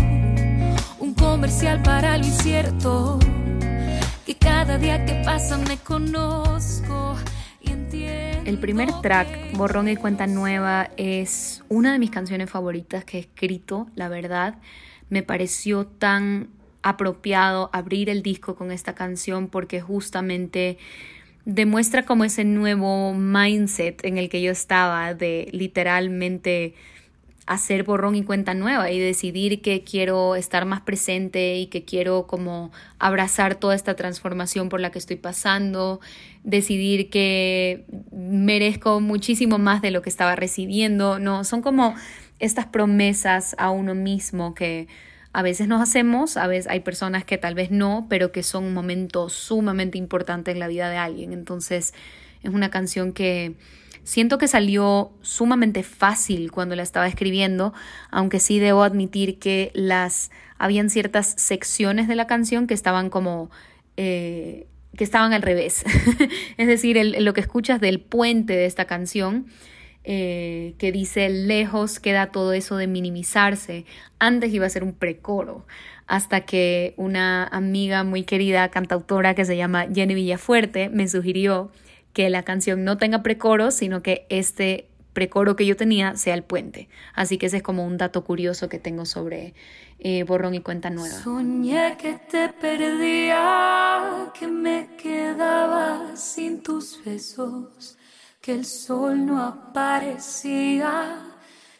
un 1.00 1.14
comercial 1.18 1.82
para 1.82 2.16
lo 2.18 2.24
incierto, 2.24 3.18
que 4.24 4.36
cada 4.38 4.78
día 4.78 5.04
que 5.04 5.22
pasa 5.24 5.58
me 5.58 5.76
conozco. 5.78 7.16
El 8.52 8.58
primer 8.58 8.92
track, 9.00 9.56
Borrón 9.56 9.88
y 9.88 9.96
Cuenta 9.96 10.26
Nueva, 10.26 10.90
es 10.98 11.64
una 11.70 11.90
de 11.90 11.98
mis 11.98 12.10
canciones 12.10 12.50
favoritas 12.50 13.02
que 13.02 13.16
he 13.16 13.20
escrito, 13.20 13.86
la 13.94 14.10
verdad. 14.10 14.58
Me 15.08 15.22
pareció 15.22 15.86
tan 15.86 16.50
apropiado 16.82 17.70
abrir 17.72 18.10
el 18.10 18.22
disco 18.22 18.54
con 18.54 18.70
esta 18.70 18.94
canción 18.94 19.48
porque 19.48 19.80
justamente 19.80 20.76
demuestra 21.46 22.04
como 22.04 22.24
ese 22.24 22.44
nuevo 22.44 23.14
mindset 23.14 24.04
en 24.04 24.18
el 24.18 24.28
que 24.28 24.42
yo 24.42 24.52
estaba 24.52 25.14
de 25.14 25.48
literalmente 25.52 26.74
hacer 27.46 27.82
borrón 27.82 28.14
y 28.14 28.22
cuenta 28.22 28.54
nueva 28.54 28.90
y 28.90 29.00
decidir 29.00 29.62
que 29.62 29.82
quiero 29.82 30.36
estar 30.36 30.64
más 30.64 30.80
presente 30.82 31.56
y 31.56 31.66
que 31.66 31.84
quiero 31.84 32.26
como 32.26 32.70
abrazar 32.98 33.56
toda 33.56 33.74
esta 33.74 33.94
transformación 33.94 34.68
por 34.68 34.80
la 34.80 34.90
que 34.90 34.98
estoy 34.98 35.16
pasando, 35.16 36.00
decidir 36.44 37.10
que 37.10 37.84
merezco 38.12 39.00
muchísimo 39.00 39.58
más 39.58 39.82
de 39.82 39.90
lo 39.90 40.02
que 40.02 40.10
estaba 40.10 40.36
recibiendo, 40.36 41.18
no, 41.18 41.44
son 41.44 41.62
como 41.62 41.94
estas 42.38 42.66
promesas 42.66 43.54
a 43.58 43.70
uno 43.70 43.94
mismo 43.94 44.54
que 44.54 44.88
a 45.32 45.42
veces 45.42 45.66
nos 45.66 45.80
hacemos, 45.80 46.36
a 46.36 46.46
veces 46.46 46.70
hay 46.70 46.80
personas 46.80 47.24
que 47.24 47.38
tal 47.38 47.54
vez 47.54 47.70
no, 47.70 48.06
pero 48.08 48.32
que 48.32 48.42
son 48.42 48.64
un 48.64 48.74
momento 48.74 49.28
sumamente 49.30 49.96
importante 49.96 50.50
en 50.50 50.58
la 50.58 50.68
vida 50.68 50.90
de 50.90 50.98
alguien. 50.98 51.32
Entonces, 51.32 51.94
es 52.42 52.52
una 52.52 52.70
canción 52.70 53.12
que 53.12 53.54
Siento 54.04 54.38
que 54.38 54.48
salió 54.48 55.12
sumamente 55.20 55.82
fácil 55.82 56.50
cuando 56.50 56.74
la 56.74 56.82
estaba 56.82 57.06
escribiendo, 57.06 57.72
aunque 58.10 58.40
sí 58.40 58.58
debo 58.58 58.82
admitir 58.82 59.38
que 59.38 59.70
las 59.74 60.30
habían 60.58 60.90
ciertas 60.90 61.34
secciones 61.38 62.08
de 62.08 62.16
la 62.16 62.26
canción 62.26 62.66
que 62.66 62.74
estaban 62.74 63.10
como 63.10 63.50
eh, 63.96 64.66
que 64.96 65.04
estaban 65.04 65.32
al 65.32 65.42
revés. 65.42 65.84
es 66.56 66.66
decir, 66.66 66.98
lo 67.20 67.32
que 67.32 67.40
escuchas 67.40 67.80
del 67.80 68.00
puente 68.00 68.54
de 68.54 68.66
esta 68.66 68.86
canción, 68.86 69.46
eh, 70.04 70.74
que 70.78 70.90
dice 70.90 71.28
lejos 71.28 72.00
queda 72.00 72.32
todo 72.32 72.52
eso 72.52 72.76
de 72.76 72.88
minimizarse. 72.88 73.86
Antes 74.18 74.52
iba 74.52 74.66
a 74.66 74.70
ser 74.70 74.82
un 74.82 74.94
precoro, 74.94 75.64
hasta 76.06 76.40
que 76.42 76.94
una 76.96 77.46
amiga 77.46 78.02
muy 78.02 78.24
querida, 78.24 78.68
cantautora 78.68 79.34
que 79.34 79.44
se 79.44 79.56
llama 79.56 79.86
Jenny 79.92 80.14
Villafuerte, 80.14 80.88
me 80.88 81.08
sugirió 81.08 81.70
que 82.12 82.28
la 82.30 82.42
canción 82.42 82.84
no 82.84 82.98
tenga 82.98 83.22
precoro, 83.22 83.70
sino 83.70 84.02
que 84.02 84.26
este 84.28 84.88
precoro 85.12 85.56
que 85.56 85.66
yo 85.66 85.76
tenía 85.76 86.16
sea 86.16 86.34
el 86.34 86.42
puente. 86.42 86.88
Así 87.14 87.38
que 87.38 87.46
ese 87.46 87.58
es 87.58 87.62
como 87.62 87.84
un 87.86 87.98
dato 87.98 88.24
curioso 88.24 88.68
que 88.68 88.78
tengo 88.78 89.04
sobre 89.04 89.54
eh, 89.98 90.24
Borrón 90.24 90.54
y 90.54 90.60
Cuenta 90.60 90.90
Nueva. 90.90 91.14
Soñé 91.14 91.96
que 91.98 92.14
te 92.14 92.48
perdía, 92.48 94.30
que 94.38 94.46
me 94.46 94.88
quedaba 94.96 96.16
sin 96.16 96.62
tus 96.62 97.02
besos, 97.04 97.96
que 98.40 98.52
el 98.52 98.64
sol 98.64 99.24
no 99.24 99.42
aparecía, 99.42 101.18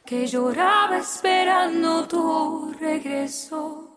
que 0.04 0.26
lloraba 0.26 0.98
esperando 0.98 2.06
tu 2.06 2.74
regreso. 2.78 3.91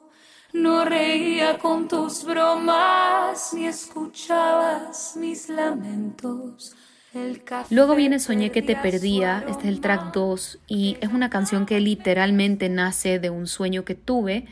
No 0.55 0.85
reía 0.85 1.57
con 1.57 1.89
tus 1.89 2.23
bromas 2.23 3.53
ni 3.53 3.65
escuchabas 3.65 5.17
mis 5.17 5.49
lamentos. 5.49 6.73
Luego 7.69 7.93
viene 7.93 8.19
Soñé 8.19 8.51
que 8.51 8.61
te 8.61 8.77
perdía, 8.77 9.43
este 9.49 9.63
es 9.63 9.67
el 9.67 9.81
track 9.81 10.13
2 10.13 10.59
y 10.67 10.95
es 11.01 11.09
una 11.09 11.29
canción 11.29 11.65
que 11.65 11.81
literalmente 11.81 12.69
nace 12.69 13.19
de 13.19 13.29
un 13.29 13.47
sueño 13.47 13.83
que 13.83 13.95
tuve. 13.95 14.45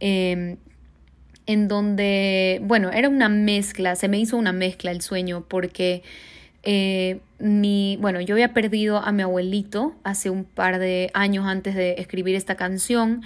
Em, 0.00 0.56
en 1.46 1.68
donde, 1.68 2.58
bueno, 2.64 2.90
era 2.90 3.08
una 3.08 3.28
mezcla, 3.28 3.94
se 3.94 4.08
me 4.08 4.18
hizo 4.18 4.36
una 4.36 4.52
mezcla 4.52 4.90
el 4.90 5.00
sueño 5.00 5.44
porque 5.46 6.02
eh, 6.64 7.20
mi, 7.38 7.98
bueno, 8.00 8.20
yo 8.20 8.34
había 8.34 8.52
perdido 8.52 8.98
a 8.98 9.12
mi 9.12 9.22
abuelito 9.22 9.94
hace 10.02 10.28
un 10.28 10.42
par 10.42 10.80
de 10.80 11.12
años 11.14 11.46
antes 11.46 11.76
de 11.76 11.94
escribir 11.98 12.34
esta 12.34 12.56
canción 12.56 13.22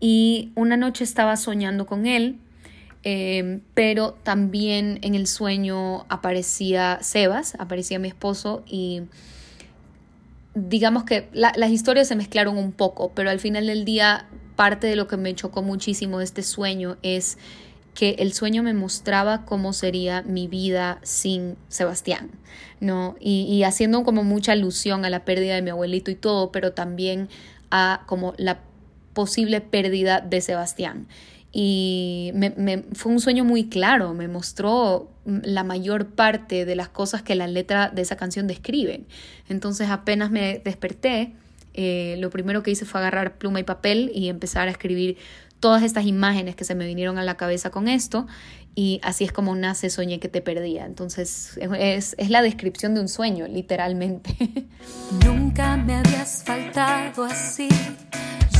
y 0.00 0.52
una 0.54 0.76
noche 0.76 1.04
estaba 1.04 1.36
soñando 1.36 1.86
con 1.86 2.06
él, 2.06 2.38
em, 3.02 3.60
pero 3.74 4.12
también 4.22 4.98
en 5.02 5.14
el 5.14 5.26
sueño 5.26 6.04
aparecía 6.08 6.98
Sebas, 7.02 7.54
aparecía 7.58 7.98
mi 7.98 8.08
esposo 8.08 8.62
y 8.66 9.02
digamos 10.54 11.04
que 11.04 11.28
las 11.32 11.70
historias 11.70 12.08
se 12.08 12.16
mezclaron 12.16 12.56
un 12.56 12.72
poco, 12.72 13.12
pero 13.14 13.30
al 13.30 13.40
final 13.40 13.66
del 13.66 13.84
día 13.84 14.26
parte 14.56 14.86
de 14.86 14.96
lo 14.96 15.06
que 15.06 15.18
me 15.18 15.34
chocó 15.34 15.62
muchísimo 15.62 16.18
de 16.18 16.24
este 16.24 16.42
sueño 16.42 16.96
es 17.02 17.36
que 17.94 18.16
el 18.18 18.32
sueño 18.32 18.62
me 18.62 18.74
mostraba 18.74 19.44
cómo 19.44 19.72
sería 19.72 20.22
mi 20.22 20.48
vida 20.48 20.98
sin 21.02 21.56
Sebastián, 21.68 22.30
¿no? 22.80 23.16
Y, 23.20 23.42
y, 23.42 23.64
haciendo 23.64 24.02
como 24.02 24.22
mucha 24.22 24.52
alusión 24.52 25.04
a 25.04 25.10
la 25.10 25.24
pérdida 25.24 25.54
de 25.54 25.62
mi 25.62 25.70
abuelito 25.70 26.10
y 26.10 26.14
todo, 26.14 26.52
pero 26.52 26.72
también 26.72 27.28
a 27.70 28.02
como 28.06 28.34
la 28.36 28.60
posible 29.16 29.62
pérdida 29.62 30.20
de 30.20 30.42
Sebastián. 30.42 31.08
Y 31.50 32.32
me, 32.34 32.84
fue 32.92 33.10
un 33.12 33.18
sueño 33.18 33.46
muy 33.46 33.70
claro, 33.70 34.12
me 34.12 34.28
mostró 34.28 35.10
la 35.24 35.64
mayor 35.64 36.08
parte 36.08 36.66
de 36.66 36.76
las 36.76 36.90
cosas 36.90 37.22
que 37.22 37.34
la 37.34 37.46
letra 37.46 37.88
de 37.88 38.02
esa 38.02 38.16
canción 38.16 38.46
describe. 38.46 39.04
Entonces 39.48 39.88
apenas 39.88 40.30
me 40.30 40.60
desperté, 40.62 41.32
eh, 41.72 42.16
lo 42.18 42.28
primero 42.28 42.62
que 42.62 42.72
hice 42.72 42.84
fue 42.84 43.00
agarrar 43.00 43.38
pluma 43.38 43.58
y 43.58 43.62
papel 43.62 44.12
y 44.14 44.28
empezar 44.28 44.68
a 44.68 44.70
escribir 44.70 45.16
todas 45.58 45.82
estas 45.82 46.04
imágenes 46.04 46.54
que 46.54 46.64
se 46.64 46.74
me 46.74 46.86
vinieron 46.86 47.16
a 47.16 47.24
la 47.24 47.38
cabeza 47.38 47.70
con 47.70 47.88
esto 47.88 48.26
y 48.76 49.00
así 49.02 49.24
es 49.24 49.32
como 49.32 49.56
nace 49.56 49.90
Soñé 49.90 50.20
que 50.20 50.28
te 50.28 50.40
perdía. 50.40 50.86
Entonces 50.86 51.58
es, 51.58 52.14
es 52.16 52.30
la 52.30 52.42
descripción 52.42 52.94
de 52.94 53.00
un 53.00 53.08
sueño, 53.08 53.48
literalmente. 53.48 54.36
Nunca 55.24 55.76
me 55.76 55.96
habías 55.96 56.44
faltado 56.44 57.24
así 57.24 57.68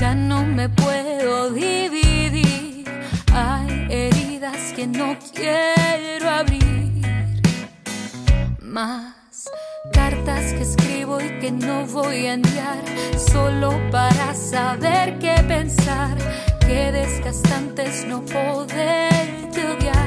ya 0.01 0.15
no 0.15 0.45
me 0.45 0.69
puedo 0.69 1.51
dividir. 1.51 2.85
Hay 3.33 3.87
heridas 3.91 4.73
que 4.75 4.87
no 4.87 5.17
quiero 5.35 6.29
abrir. 6.29 7.03
Más 8.61 9.15
cartas 9.93 10.53
que 10.53 10.63
escribo 10.63 11.21
y 11.21 11.39
que 11.39 11.51
no 11.51 11.87
voy 11.87 12.27
a 12.27 12.35
enviar. 12.35 12.83
Solo 13.33 13.71
para 13.91 14.35
saber 14.35 15.19
qué 15.19 15.35
pensar. 15.49 16.17
Qué 16.61 16.93
desgastante 16.93 17.85
no 18.09 18.21
poderte 18.23 19.65
odiar. 19.65 20.06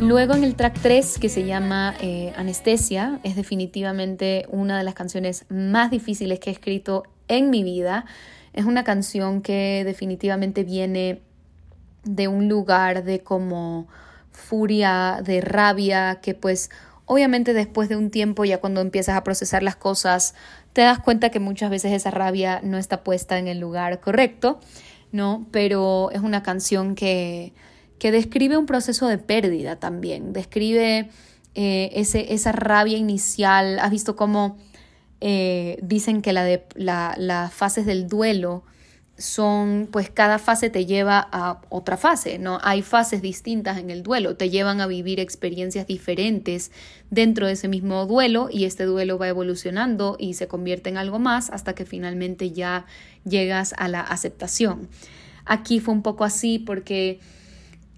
Luego 0.00 0.34
en 0.34 0.44
el 0.44 0.56
track 0.56 0.78
3 0.82 1.18
que 1.18 1.28
se 1.28 1.44
llama 1.44 1.94
eh, 2.00 2.32
Anestesia, 2.36 3.20
es 3.22 3.36
definitivamente 3.36 4.46
una 4.50 4.76
de 4.76 4.84
las 4.84 4.94
canciones 4.94 5.46
más 5.48 5.90
difíciles 5.90 6.40
que 6.40 6.50
he 6.50 6.52
escrito 6.52 7.04
en 7.28 7.50
mi 7.50 7.62
vida. 7.62 8.04
Es 8.52 8.64
una 8.64 8.84
canción 8.84 9.40
que 9.40 9.82
definitivamente 9.84 10.64
viene 10.64 11.22
de 12.02 12.28
un 12.28 12.48
lugar 12.48 13.04
de 13.04 13.20
como 13.20 13.86
furia, 14.32 15.20
de 15.24 15.40
rabia, 15.40 16.18
que 16.20 16.34
pues 16.34 16.70
obviamente 17.06 17.54
después 17.54 17.88
de 17.88 17.96
un 17.96 18.10
tiempo 18.10 18.44
ya 18.44 18.58
cuando 18.58 18.80
empiezas 18.80 19.16
a 19.16 19.24
procesar 19.24 19.62
las 19.62 19.76
cosas, 19.76 20.34
te 20.72 20.82
das 20.82 20.98
cuenta 20.98 21.30
que 21.30 21.40
muchas 21.40 21.70
veces 21.70 21.92
esa 21.92 22.10
rabia 22.10 22.60
no 22.62 22.78
está 22.78 23.04
puesta 23.04 23.38
en 23.38 23.46
el 23.46 23.60
lugar 23.60 24.00
correcto, 24.00 24.58
¿no? 25.12 25.46
Pero 25.52 26.10
es 26.10 26.20
una 26.20 26.42
canción 26.42 26.94
que, 26.94 27.52
que 27.98 28.10
describe 28.10 28.56
un 28.56 28.66
proceso 28.66 29.08
de 29.08 29.18
pérdida 29.18 29.76
también, 29.76 30.32
describe 30.32 31.08
eh, 31.54 31.90
ese, 31.94 32.34
esa 32.34 32.52
rabia 32.52 32.98
inicial, 32.98 33.78
has 33.78 33.90
visto 33.90 34.16
cómo 34.16 34.58
eh, 35.20 35.78
dicen 35.82 36.20
que 36.20 36.32
la 36.32 36.44
de, 36.44 36.64
las 36.76 37.54
fases 37.54 37.86
del 37.86 38.08
duelo 38.08 38.64
son, 39.16 39.88
pues 39.90 40.10
cada 40.10 40.38
fase 40.38 40.70
te 40.70 40.86
lleva 40.86 41.26
a 41.30 41.60
otra 41.68 41.96
fase, 41.96 42.38
¿no? 42.38 42.58
Hay 42.62 42.82
fases 42.82 43.22
distintas 43.22 43.78
en 43.78 43.90
el 43.90 44.02
duelo, 44.02 44.36
te 44.36 44.50
llevan 44.50 44.80
a 44.80 44.86
vivir 44.86 45.20
experiencias 45.20 45.86
diferentes 45.86 46.72
dentro 47.10 47.46
de 47.46 47.52
ese 47.52 47.68
mismo 47.68 48.06
duelo 48.06 48.48
y 48.50 48.64
este 48.64 48.84
duelo 48.84 49.16
va 49.16 49.28
evolucionando 49.28 50.16
y 50.18 50.34
se 50.34 50.48
convierte 50.48 50.90
en 50.90 50.96
algo 50.96 51.20
más 51.20 51.50
hasta 51.50 51.74
que 51.74 51.86
finalmente 51.86 52.50
ya 52.50 52.86
llegas 53.24 53.74
a 53.78 53.88
la 53.88 54.00
aceptación. 54.00 54.88
Aquí 55.44 55.78
fue 55.78 55.94
un 55.94 56.02
poco 56.02 56.24
así 56.24 56.58
porque 56.58 57.20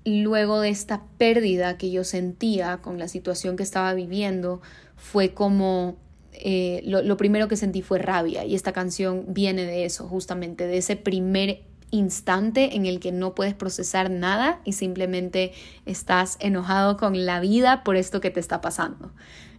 luego 0.07 0.61
de 0.61 0.71
esta 0.71 1.03
pérdida 1.19 1.77
que 1.77 1.91
yo 1.91 2.05
sentía 2.05 2.79
con 2.79 2.99
la 2.99 3.09
situación 3.09 3.57
que 3.57 3.63
estaba 3.63 3.93
viviendo, 3.95 4.61
fue 4.97 5.35
como 5.35 5.97
eh, 6.33 6.83
lo, 6.85 7.03
lo 7.03 7.17
primero 7.17 7.49
que 7.49 7.57
sentí 7.57 7.83
fue 7.83 7.99
rabia 7.99 8.45
y 8.45 8.55
esta 8.55 8.73
canción 8.73 9.25
viene 9.29 9.65
de 9.65 9.85
eso, 9.85 10.07
justamente, 10.09 10.67
de 10.67 10.79
ese 10.79 10.97
primer 10.97 11.63
instante 11.91 12.77
en 12.77 12.87
el 12.87 13.01
que 13.01 13.13
no 13.13 13.35
puedes 13.35 13.55
procesar 13.55 14.11
nada 14.11 14.61
y 14.65 14.73
simplemente 14.73 15.53
estás 15.87 16.37
enojado 16.41 16.97
con 16.97 17.25
la 17.27 17.41
vida 17.41 17.85
por 17.85 17.97
esto 17.97 18.21
que 18.21 18.31
te 18.31 18.41
está 18.41 18.61
pasando. 18.61 19.13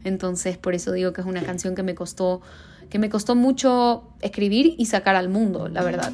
Entonces, 0.04 0.58
por 0.58 0.76
eso 0.76 0.92
digo 0.92 1.14
que 1.14 1.22
es 1.22 1.28
una 1.28 1.44
canción 1.44 1.76
que 1.76 1.84
me 1.84 1.96
costó 1.96 2.42
que 2.90 3.00
me 3.00 3.10
costó 3.10 3.36
mucho 3.36 4.08
escribir 4.22 4.76
y 4.78 4.86
sacar 4.86 5.18
al 5.18 5.28
mundo, 5.28 5.68
la 5.68 5.84
verdad. 5.84 6.14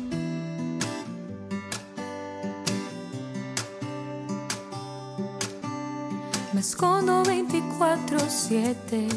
Escondo 6.64 7.24
24/7. 7.24 9.10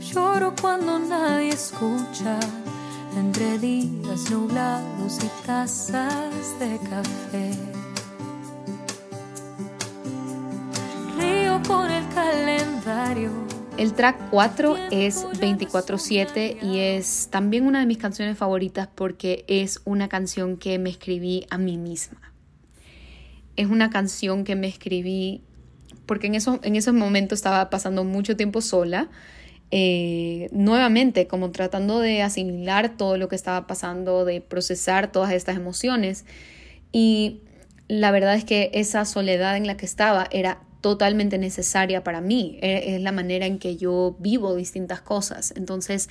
Lloro 0.00 0.52
cuando 0.60 0.98
nadie 0.98 1.50
escucha. 1.50 2.40
Entre 3.16 3.60
días 3.60 4.28
nublados 4.28 5.18
y 5.22 5.46
tazas 5.46 6.58
de 6.58 6.80
café. 6.90 7.52
Río 11.16 11.62
con 11.68 11.92
el 11.92 12.04
calendario. 12.08 13.30
El 13.78 13.92
track 13.92 14.16
4 14.30 14.76
es 14.90 15.24
24/7 15.38 16.58
y 16.60 16.80
es 16.80 17.28
también 17.30 17.68
una 17.68 17.78
de 17.78 17.86
mis 17.86 17.98
canciones 17.98 18.36
favoritas 18.36 18.88
porque 18.92 19.44
es 19.46 19.80
una 19.84 20.08
canción 20.08 20.56
que 20.56 20.80
me 20.80 20.90
escribí 20.90 21.46
a 21.50 21.56
mí 21.56 21.78
misma. 21.78 22.32
Es 23.54 23.68
una 23.68 23.90
canción 23.90 24.42
que 24.42 24.56
me 24.56 24.66
escribí 24.66 25.44
porque 26.06 26.28
en, 26.28 26.34
eso, 26.34 26.60
en 26.62 26.76
esos 26.76 26.94
momentos 26.94 27.38
estaba 27.38 27.68
pasando 27.70 28.04
mucho 28.04 28.36
tiempo 28.36 28.60
sola, 28.60 29.08
eh, 29.72 30.48
nuevamente 30.52 31.26
como 31.26 31.50
tratando 31.50 31.98
de 31.98 32.22
asimilar 32.22 32.96
todo 32.96 33.18
lo 33.18 33.28
que 33.28 33.36
estaba 33.36 33.66
pasando, 33.66 34.24
de 34.24 34.40
procesar 34.40 35.10
todas 35.10 35.32
estas 35.32 35.56
emociones. 35.56 36.24
Y 36.92 37.40
la 37.88 38.10
verdad 38.10 38.34
es 38.34 38.44
que 38.44 38.70
esa 38.74 39.04
soledad 39.04 39.56
en 39.56 39.66
la 39.66 39.76
que 39.76 39.86
estaba 39.86 40.28
era 40.30 40.60
totalmente 40.80 41.38
necesaria 41.38 42.04
para 42.04 42.20
mí. 42.20 42.58
E, 42.62 42.94
es 42.94 43.02
la 43.02 43.12
manera 43.12 43.46
en 43.46 43.58
que 43.58 43.76
yo 43.76 44.16
vivo 44.20 44.54
distintas 44.54 45.00
cosas. 45.00 45.52
Entonces, 45.56 46.08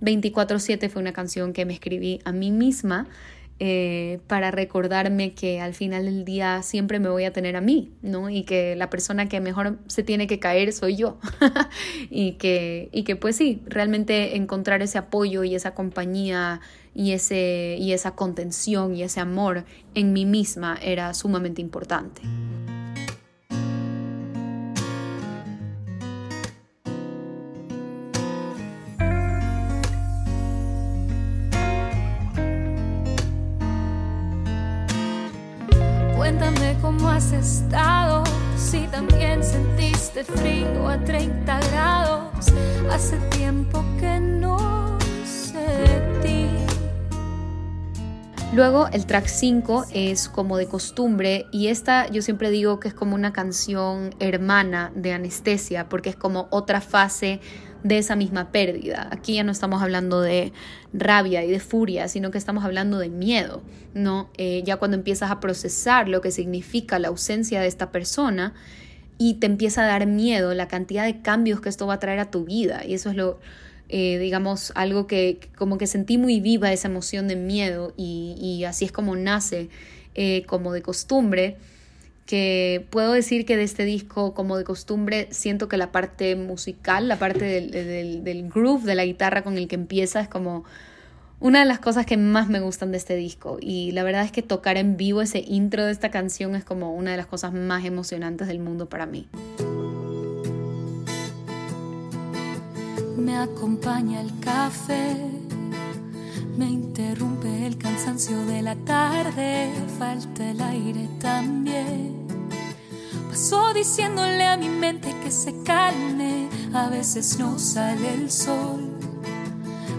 24/7 0.00 0.88
fue 0.88 1.02
una 1.02 1.12
canción 1.12 1.52
que 1.52 1.66
me 1.66 1.74
escribí 1.74 2.20
a 2.24 2.32
mí 2.32 2.50
misma 2.50 3.06
eh, 3.60 4.18
para 4.26 4.50
recordarme 4.50 5.32
que 5.32 5.60
al 5.60 5.74
final 5.74 6.06
del 6.06 6.24
día 6.24 6.62
siempre 6.62 6.98
me 6.98 7.08
voy 7.08 7.24
a 7.24 7.32
tener 7.32 7.54
a 7.54 7.60
mí, 7.60 7.92
¿no? 8.02 8.28
Y 8.28 8.42
que 8.42 8.74
la 8.74 8.90
persona 8.90 9.28
que 9.28 9.40
mejor 9.40 9.78
se 9.86 10.02
tiene 10.02 10.26
que 10.26 10.40
caer 10.40 10.72
soy 10.72 10.96
yo. 10.96 11.18
y, 12.10 12.32
que, 12.32 12.88
y 12.92 13.04
que 13.04 13.14
pues 13.14 13.36
sí, 13.36 13.62
realmente 13.66 14.36
encontrar 14.36 14.82
ese 14.82 14.98
apoyo 14.98 15.44
y 15.44 15.54
esa 15.54 15.72
compañía 15.72 16.60
y, 16.94 17.12
ese, 17.12 17.76
y 17.78 17.92
esa 17.92 18.16
contención 18.16 18.94
y 18.96 19.02
ese 19.04 19.20
amor 19.20 19.64
en 19.94 20.12
mí 20.12 20.26
misma 20.26 20.76
era 20.82 21.14
sumamente 21.14 21.60
importante. 21.60 22.22
Sentiste 40.14 40.24
frío 40.40 40.88
a 40.88 40.98
30 40.98 41.60
grados. 41.70 42.46
Hace 42.90 43.16
tiempo 43.36 43.84
que 43.98 44.20
no 44.20 44.96
sé 45.24 45.58
de 45.58 46.22
ti. 46.22 46.46
Luego 48.54 48.86
el 48.92 49.06
track 49.06 49.26
5 49.26 49.86
es 49.92 50.28
como 50.28 50.56
de 50.56 50.66
costumbre 50.66 51.46
y 51.50 51.66
esta 51.68 52.08
yo 52.08 52.22
siempre 52.22 52.50
digo 52.50 52.78
que 52.78 52.88
es 52.88 52.94
como 52.94 53.16
una 53.16 53.32
canción 53.32 54.14
hermana 54.20 54.92
de 54.94 55.12
anestesia 55.12 55.88
porque 55.88 56.10
es 56.10 56.16
como 56.16 56.46
otra 56.50 56.80
fase 56.80 57.40
de 57.82 57.98
esa 57.98 58.14
misma 58.14 58.52
pérdida. 58.52 59.08
Aquí 59.10 59.34
ya 59.34 59.42
no 59.44 59.50
estamos 59.50 59.82
hablando 59.82 60.20
de 60.20 60.52
rabia 60.92 61.44
y 61.44 61.50
de 61.50 61.60
furia, 61.60 62.06
sino 62.08 62.30
que 62.30 62.38
estamos 62.38 62.64
hablando 62.64 62.98
de 62.98 63.08
miedo, 63.08 63.62
¿no? 63.94 64.30
Eh, 64.38 64.62
ya 64.64 64.76
cuando 64.76 64.96
empiezas 64.96 65.30
a 65.32 65.40
procesar 65.40 66.08
lo 66.08 66.20
que 66.20 66.30
significa 66.30 66.98
la 66.98 67.08
ausencia 67.08 67.60
de 67.60 67.66
esta 67.66 67.90
persona 67.90 68.54
y 69.18 69.34
te 69.34 69.46
empieza 69.46 69.84
a 69.84 69.86
dar 69.86 70.06
miedo 70.06 70.54
la 70.54 70.68
cantidad 70.68 71.04
de 71.04 71.22
cambios 71.22 71.60
que 71.60 71.68
esto 71.68 71.86
va 71.86 71.94
a 71.94 71.98
traer 71.98 72.18
a 72.18 72.30
tu 72.30 72.44
vida. 72.44 72.84
Y 72.84 72.94
eso 72.94 73.10
es 73.10 73.16
lo, 73.16 73.38
eh, 73.88 74.18
digamos, 74.18 74.72
algo 74.74 75.06
que 75.06 75.40
como 75.56 75.78
que 75.78 75.86
sentí 75.86 76.18
muy 76.18 76.40
viva 76.40 76.72
esa 76.72 76.88
emoción 76.88 77.28
de 77.28 77.36
miedo 77.36 77.92
y, 77.96 78.64
así 78.66 78.84
es 78.84 78.92
como 78.92 79.16
nace 79.16 79.68
eh, 80.14 80.44
como 80.46 80.72
de 80.72 80.82
costumbre 80.82 81.56
que 82.26 82.86
puedo 82.90 83.12
decir 83.12 83.44
que 83.44 83.56
de 83.56 83.64
este 83.64 83.84
disco, 83.84 84.34
como 84.34 84.56
de 84.56 84.64
costumbre, 84.64 85.28
siento 85.30 85.68
que 85.68 85.76
la 85.76 85.92
parte 85.92 86.36
musical, 86.36 87.08
la 87.08 87.18
parte 87.18 87.44
del, 87.44 88.24
del, 88.24 88.48
groove 88.48 88.84
de 88.84 88.94
la 88.94 89.04
guitarra 89.04 89.42
con 89.42 89.58
el 89.58 89.68
que 89.68 89.74
empieza 89.74 90.20
es 90.20 90.28
como 90.28 90.64
una 91.44 91.58
de 91.58 91.66
las 91.66 91.78
cosas 91.78 92.06
que 92.06 92.16
más 92.16 92.48
me 92.48 92.58
gustan 92.60 92.90
de 92.90 92.96
este 92.96 93.16
disco. 93.16 93.58
Y 93.60 93.92
la 93.92 94.02
verdad 94.02 94.24
es 94.24 94.32
que 94.32 94.40
tocar 94.40 94.78
en 94.78 94.96
vivo 94.96 95.20
ese 95.20 95.44
intro 95.46 95.84
de 95.84 95.92
esta 95.92 96.10
canción 96.10 96.54
es 96.54 96.64
como 96.64 96.94
una 96.94 97.10
de 97.10 97.18
las 97.18 97.26
cosas 97.26 97.52
más 97.52 97.84
emocionantes 97.84 98.48
del 98.48 98.60
mundo 98.60 98.88
para 98.88 99.04
mí. 99.04 99.28
Me 103.18 103.36
acompaña 103.36 104.22
el 104.22 104.40
café, 104.40 105.16
me 106.56 106.64
interrumpe 106.64 107.66
el 107.66 107.76
cansancio 107.76 108.46
de 108.46 108.62
la 108.62 108.76
tarde, 108.76 109.70
falta 109.98 110.50
el 110.50 110.62
aire 110.62 111.10
también 111.20 112.24
Pasó 113.28 113.74
diciéndole 113.74 114.44
a 114.46 114.56
mi 114.56 114.68
mente 114.68 115.14
que 115.22 115.30
se 115.30 115.52
calme, 115.62 116.48
a 116.72 116.88
veces 116.88 117.38
no 117.38 117.58
sale 117.58 118.14
el 118.14 118.30
sol. 118.30 118.93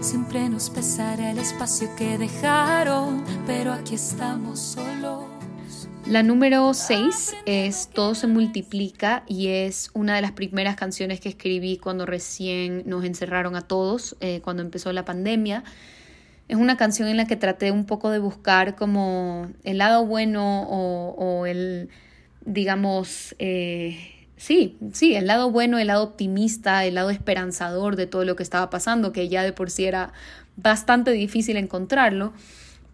Siempre 0.00 0.48
nos 0.48 0.70
pesará 0.70 1.30
el 1.30 1.38
espacio 1.38 1.88
que 1.96 2.18
dejaron, 2.18 3.24
pero 3.46 3.72
aquí 3.72 3.94
estamos 3.94 4.60
solos. 4.60 5.24
La 6.06 6.22
número 6.22 6.72
6 6.72 7.34
es 7.46 7.88
Todo 7.92 8.14
se 8.14 8.26
multiplica 8.28 9.24
y 9.26 9.48
es 9.48 9.90
una 9.94 10.14
de 10.14 10.22
las 10.22 10.32
primeras 10.32 10.76
canciones 10.76 11.18
que 11.18 11.30
escribí 11.30 11.78
cuando 11.78 12.06
recién 12.06 12.84
nos 12.86 13.04
encerraron 13.04 13.56
a 13.56 13.62
todos, 13.62 14.16
eh, 14.20 14.40
cuando 14.44 14.62
empezó 14.62 14.92
la 14.92 15.04
pandemia. 15.04 15.64
Es 16.46 16.56
una 16.56 16.76
canción 16.76 17.08
en 17.08 17.16
la 17.16 17.26
que 17.26 17.34
traté 17.34 17.72
un 17.72 17.86
poco 17.86 18.10
de 18.10 18.20
buscar 18.20 18.76
como 18.76 19.48
el 19.64 19.78
lado 19.78 20.06
bueno 20.06 20.62
o, 20.68 21.46
el, 21.46 21.88
digamos, 22.44 23.34
eh, 23.40 24.15
sí, 24.36 24.78
sí, 24.92 25.14
el 25.14 25.26
lado 25.26 25.50
bueno, 25.50 25.78
el 25.78 25.88
lado 25.88 26.04
optimista, 26.04 26.84
el 26.84 26.94
lado 26.94 27.10
esperanzador 27.10 27.96
de 27.96 28.06
todo 28.06 28.24
lo 28.24 28.36
que 28.36 28.42
estaba 28.42 28.70
pasando, 28.70 29.12
que 29.12 29.28
ya 29.28 29.42
de 29.42 29.52
por 29.52 29.70
sí 29.70 29.84
era 29.84 30.12
bastante 30.56 31.10
difícil 31.12 31.56
encontrarlo, 31.56 32.32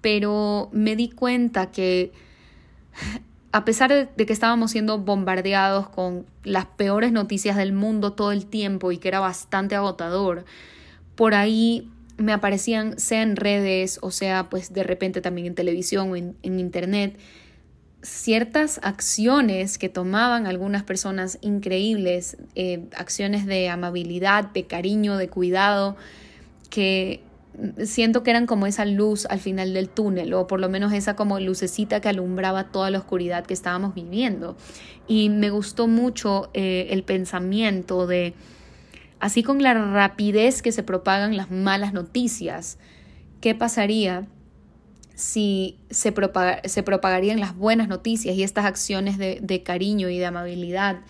pero 0.00 0.68
me 0.72 0.96
di 0.96 1.11
cuenta 1.11 1.70
que 1.70 2.12
a 3.52 3.64
pesar 3.64 3.92
de, 3.92 4.26
que 4.26 4.33
estábamos 4.33 4.70
siendo 4.70 4.98
bombardeados 4.98 5.88
con 5.88 6.26
las 6.42 6.66
peores 6.66 7.12
noticias 7.12 7.57
del 7.57 7.72
mundo 7.72 8.12
todo 8.12 8.33
el 8.33 8.46
tiempo 8.46 8.92
y 8.92 8.98
que 8.98 9.09
era 9.09 9.20
bastante 9.20 9.74
agotador, 9.76 10.44
por 11.14 11.35
ahí 11.35 11.90
me 12.16 12.33
aparecían, 12.33 12.98
sea 12.98 13.22
en 13.22 13.37
redes 13.37 13.98
o 14.02 14.11
sea 14.11 14.48
pues 14.48 14.72
de 14.72 14.83
repente 14.83 15.20
también 15.20 15.48
en 15.48 15.55
televisión 15.55 16.11
o 16.11 16.16
en 16.16 16.37
internet, 16.42 17.18
ciertas 18.02 18.80
acciones 18.82 19.78
que 19.78 19.88
tomaban 19.88 20.46
algunas 20.46 20.82
personas 20.82 21.38
increíbles, 21.40 22.36
eh, 22.54 22.84
acciones 22.96 23.46
de 23.46 23.68
amabilidad, 23.68 24.50
de 24.52 24.64
cariño, 24.64 25.16
de 25.16 25.28
cuidado, 25.28 25.96
que 26.68 27.22
siento 27.84 28.22
que 28.22 28.30
eran 28.30 28.46
como 28.46 28.66
esa 28.66 28.84
luz 28.84 29.26
al 29.26 29.38
final 29.38 29.74
del 29.74 29.88
túnel, 29.88 30.34
o 30.34 30.46
por 30.46 30.58
lo 30.58 30.68
menos 30.68 30.92
esa 30.92 31.14
como 31.14 31.38
lucecita 31.38 32.00
que 32.00 32.08
alumbraba 32.08 32.64
toda 32.64 32.90
la 32.90 32.98
oscuridad 32.98 33.44
que 33.44 33.54
estábamos 33.54 33.94
viviendo. 33.94 34.56
Y 35.06 35.28
me 35.28 35.50
gustó 35.50 35.86
mucho 35.86 36.50
eh, 36.54 36.88
el 36.90 37.04
pensamiento 37.04 38.06
de, 38.06 38.34
así 39.20 39.42
con 39.42 39.62
la 39.62 39.74
rapidez 39.74 40.62
que 40.62 40.72
se 40.72 40.82
propagan 40.82 41.36
las 41.36 41.50
malas 41.50 41.92
noticias, 41.92 42.78
¿qué 43.40 43.54
pasaría? 43.54 44.26
Si 45.22 45.78
se, 45.90 46.12
propagarían 46.12 47.40
las 47.40 47.56
buenas 47.56 47.88
noticias 47.88 48.37
y 48.37 48.42
estas 48.42 48.64
acciones 48.64 49.18
de, 49.18 49.62
cariño 49.62 50.08
y 50.08 50.18
de 50.18 50.26
amabilidad 50.26 51.00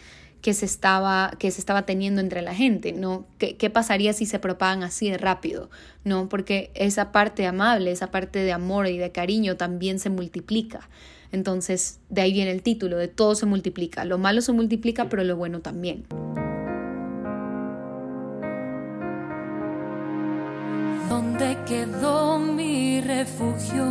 que 0.42 0.54
se 0.54 0.66
estaba, 0.66 1.32
que 1.38 1.50
se 1.50 1.60
estaba 1.60 1.86
teniendo 1.86 2.20
entre 2.20 2.42
la 2.42 2.54
gente, 2.54 2.92
¿no? 2.92 3.24
¿Qué, 3.38 3.56
¿Qué, 3.56 3.70
pasaría 3.70 4.12
si 4.12 4.26
se 4.26 4.38
propagan 4.38 4.82
así 4.82 5.08
de 5.08 5.16
rápido? 5.16 5.70
¿No? 6.04 6.28
Porque 6.28 6.70
esa 6.74 7.12
parte 7.12 7.46
amable, 7.46 7.92
esa 7.92 8.10
parte 8.10 8.40
de 8.40 8.52
amor 8.52 8.88
y 8.88 8.98
de 8.98 9.12
cariño 9.12 9.56
también 9.56 9.98
se 9.98 10.10
multiplica. 10.10 10.88
Entonces, 11.30 12.00
de 12.10 12.20
ahí 12.20 12.32
viene 12.32 12.50
el 12.50 12.62
título, 12.62 12.98
de 12.98 13.08
todo 13.08 13.34
se 13.34 13.46
multiplica. 13.46 14.04
Lo 14.04 14.18
malo 14.18 14.42
se 14.42 14.52
multiplica, 14.52 15.08
pero 15.08 15.24
lo 15.24 15.36
bueno 15.36 15.60
también. 15.60 16.04
¿Dónde 21.08 21.56
quedó 21.66 22.38
mi 22.38 22.81
refugio? 23.22 23.86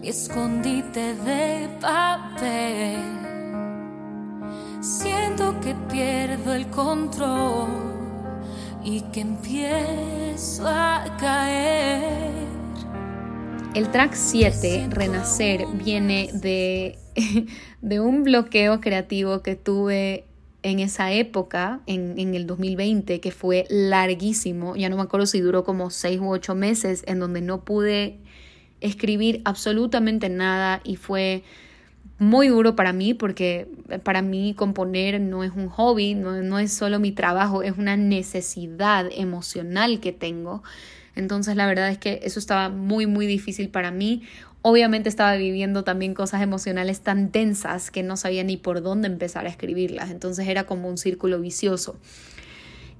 Mi 0.00 0.08
escondite 0.08 1.14
de 1.14 1.68
papel. 1.78 3.02
Siento 4.80 5.60
que 5.60 5.74
pierdo 5.90 6.54
el 6.54 6.66
control 6.68 7.68
y 8.82 9.02
que 9.12 9.20
empiezo 9.20 10.66
a 10.66 11.04
caer. 11.20 12.46
El 13.74 13.90
track 13.90 14.14
7, 14.14 14.86
Renacer, 14.88 15.66
viene 15.74 16.30
de, 16.32 16.98
de 17.82 18.00
un 18.00 18.22
bloqueo 18.22 18.80
creativo 18.80 19.42
que 19.42 19.54
tuve 19.54 20.24
en 20.66 20.80
esa 20.80 21.12
época, 21.12 21.80
en, 21.86 22.18
en, 22.18 22.34
el 22.34 22.46
2020, 22.46 23.20
que 23.20 23.30
fue 23.30 23.66
larguísimo, 23.70 24.74
ya 24.74 24.88
no 24.88 24.96
me 24.96 25.02
acuerdo 25.02 25.26
si 25.26 25.40
duró 25.40 25.62
como 25.62 25.90
seis 25.90 26.18
u 26.20 26.28
ocho 26.28 26.56
meses, 26.56 27.04
en 27.06 27.20
donde 27.20 27.40
no 27.40 27.64
pude 27.64 28.18
escribir 28.80 29.42
absolutamente 29.44 30.28
nada 30.28 30.80
y 30.82 30.96
fue 30.96 31.44
muy 32.18 32.48
duro 32.48 32.74
para 32.74 32.92
mí 32.92 33.14
porque 33.14 33.68
para 34.02 34.22
mí 34.22 34.54
componer 34.54 35.20
no 35.20 35.44
es 35.44 35.52
un 35.52 35.68
hobby, 35.68 36.14
no, 36.14 36.42
no 36.42 36.58
es 36.58 36.72
solo 36.72 36.98
mi 36.98 37.12
trabajo, 37.12 37.62
es 37.62 37.78
una 37.78 37.96
necesidad 37.96 39.06
emocional 39.12 40.00
que 40.00 40.12
tengo. 40.12 40.64
Entonces 41.14 41.54
la 41.54 41.66
verdad 41.66 41.90
es 41.90 41.98
que 41.98 42.20
eso 42.24 42.40
estaba 42.40 42.70
muy, 42.70 43.06
muy 43.06 43.26
difícil 43.26 43.68
para 43.68 43.92
mí. 43.92 44.22
Obviamente 44.68 45.08
estaba 45.08 45.36
viviendo 45.36 45.84
también 45.84 46.12
cosas 46.12 46.42
emocionales 46.42 47.00
tan 47.00 47.30
tensas 47.30 47.92
que 47.92 48.02
no 48.02 48.16
sabía 48.16 48.42
ni 48.42 48.56
por 48.56 48.82
dónde 48.82 49.06
empezar 49.06 49.46
a 49.46 49.48
escribirlas. 49.48 50.10
Entonces 50.10 50.48
era 50.48 50.64
como 50.64 50.88
un 50.88 50.98
círculo 50.98 51.40
vicioso. 51.40 52.00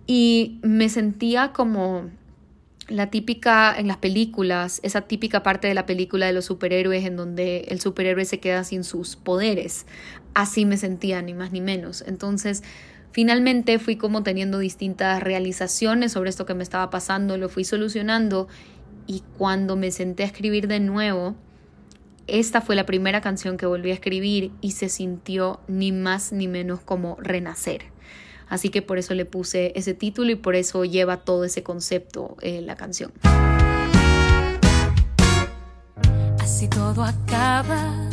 Y 0.06 0.60
me 0.62 0.88
sentía 0.88 1.52
como 1.52 2.08
la 2.86 3.10
típica 3.10 3.74
en 3.76 3.88
las 3.88 3.96
películas, 3.96 4.78
esa 4.84 5.00
típica 5.08 5.42
parte 5.42 5.66
de 5.66 5.74
la 5.74 5.86
película 5.86 6.26
de 6.26 6.34
los 6.34 6.44
superhéroes 6.44 7.04
en 7.04 7.16
donde 7.16 7.66
el 7.66 7.80
superhéroe 7.80 8.24
se 8.26 8.38
queda 8.38 8.62
sin 8.62 8.84
sus 8.84 9.16
poderes. 9.16 9.86
Así 10.34 10.66
me 10.66 10.76
sentía, 10.76 11.20
ni 11.20 11.34
más 11.34 11.50
ni 11.50 11.60
menos. 11.60 12.04
Entonces 12.06 12.62
Finalmente 13.10 13.78
fui 13.78 13.96
como 13.96 14.22
teniendo 14.22 14.58
distintas 14.58 15.22
realizaciones 15.22 16.12
sobre 16.12 16.28
esto 16.28 16.44
que 16.44 16.52
me 16.52 16.62
estaba 16.62 16.90
pasando, 16.90 17.38
lo 17.38 17.48
fui 17.48 17.64
solucionando 17.64 18.46
y 19.06 19.22
cuando 19.38 19.74
me 19.74 19.90
senté 19.90 20.24
a 20.24 20.26
escribir 20.26 20.68
de 20.68 20.80
nuevo, 20.80 21.34
esta 22.26 22.60
fue 22.60 22.74
la 22.74 22.86
primera 22.86 23.20
canción 23.20 23.56
que 23.56 23.66
volví 23.66 23.90
a 23.90 23.94
escribir 23.94 24.50
y 24.60 24.72
se 24.72 24.88
sintió 24.88 25.60
ni 25.68 25.92
más 25.92 26.32
ni 26.32 26.48
menos 26.48 26.80
como 26.80 27.16
renacer. 27.20 27.86
Así 28.48 28.68
que 28.68 28.82
por 28.82 28.98
eso 28.98 29.14
le 29.14 29.24
puse 29.24 29.72
ese 29.74 29.94
título 29.94 30.30
y 30.30 30.36
por 30.36 30.54
eso 30.54 30.84
lleva 30.84 31.18
todo 31.18 31.44
ese 31.44 31.62
concepto 31.62 32.36
eh, 32.42 32.60
la 32.62 32.76
canción. 32.76 33.12
Así 36.40 36.68
todo 36.68 37.02
acaba, 37.02 38.08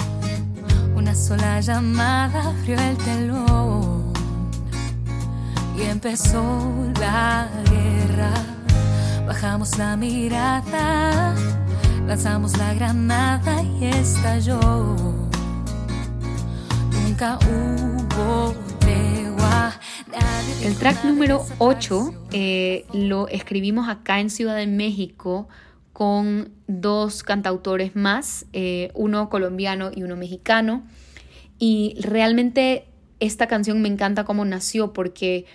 una 0.95 1.15
sola 1.15 1.59
llamada 1.61 2.49
abrió 2.49 2.79
el 2.79 2.97
telón 2.97 4.13
y 5.77 5.83
empezó 5.83 6.73
la 6.99 7.49
guerra. 7.69 8.33
Bajamos 9.25 9.77
la 9.77 9.95
mirada, 9.95 11.35
lanzamos 12.07 12.57
la 12.57 12.73
granada 12.73 13.63
y 13.63 13.85
estalló. 13.85 14.59
Nunca 16.91 17.39
hubo 17.47 18.53
tregua. 18.79 19.73
El 20.61 20.75
track 20.75 21.03
número 21.05 21.45
8 21.59 22.27
eh, 22.31 22.85
lo 22.93 23.27
escribimos 23.27 23.89
acá 23.89 24.19
en 24.19 24.29
Ciudad 24.29 24.55
de 24.55 24.67
México 24.67 25.47
con 25.91 26.51
dos 26.67 27.23
cantautores 27.23 27.95
más, 27.95 28.45
eh, 28.53 28.91
uno 28.95 29.29
colombiano 29.29 29.91
y 29.93 30.03
uno 30.03 30.15
mexicano. 30.15 30.83
Y 31.59 31.95
realmente 32.01 32.87
esta 33.19 33.47
canción 33.47 33.81
me 33.81 33.87
encanta 33.87 34.25
cómo 34.25 34.43
nació 34.43 34.91
porque 34.91 35.45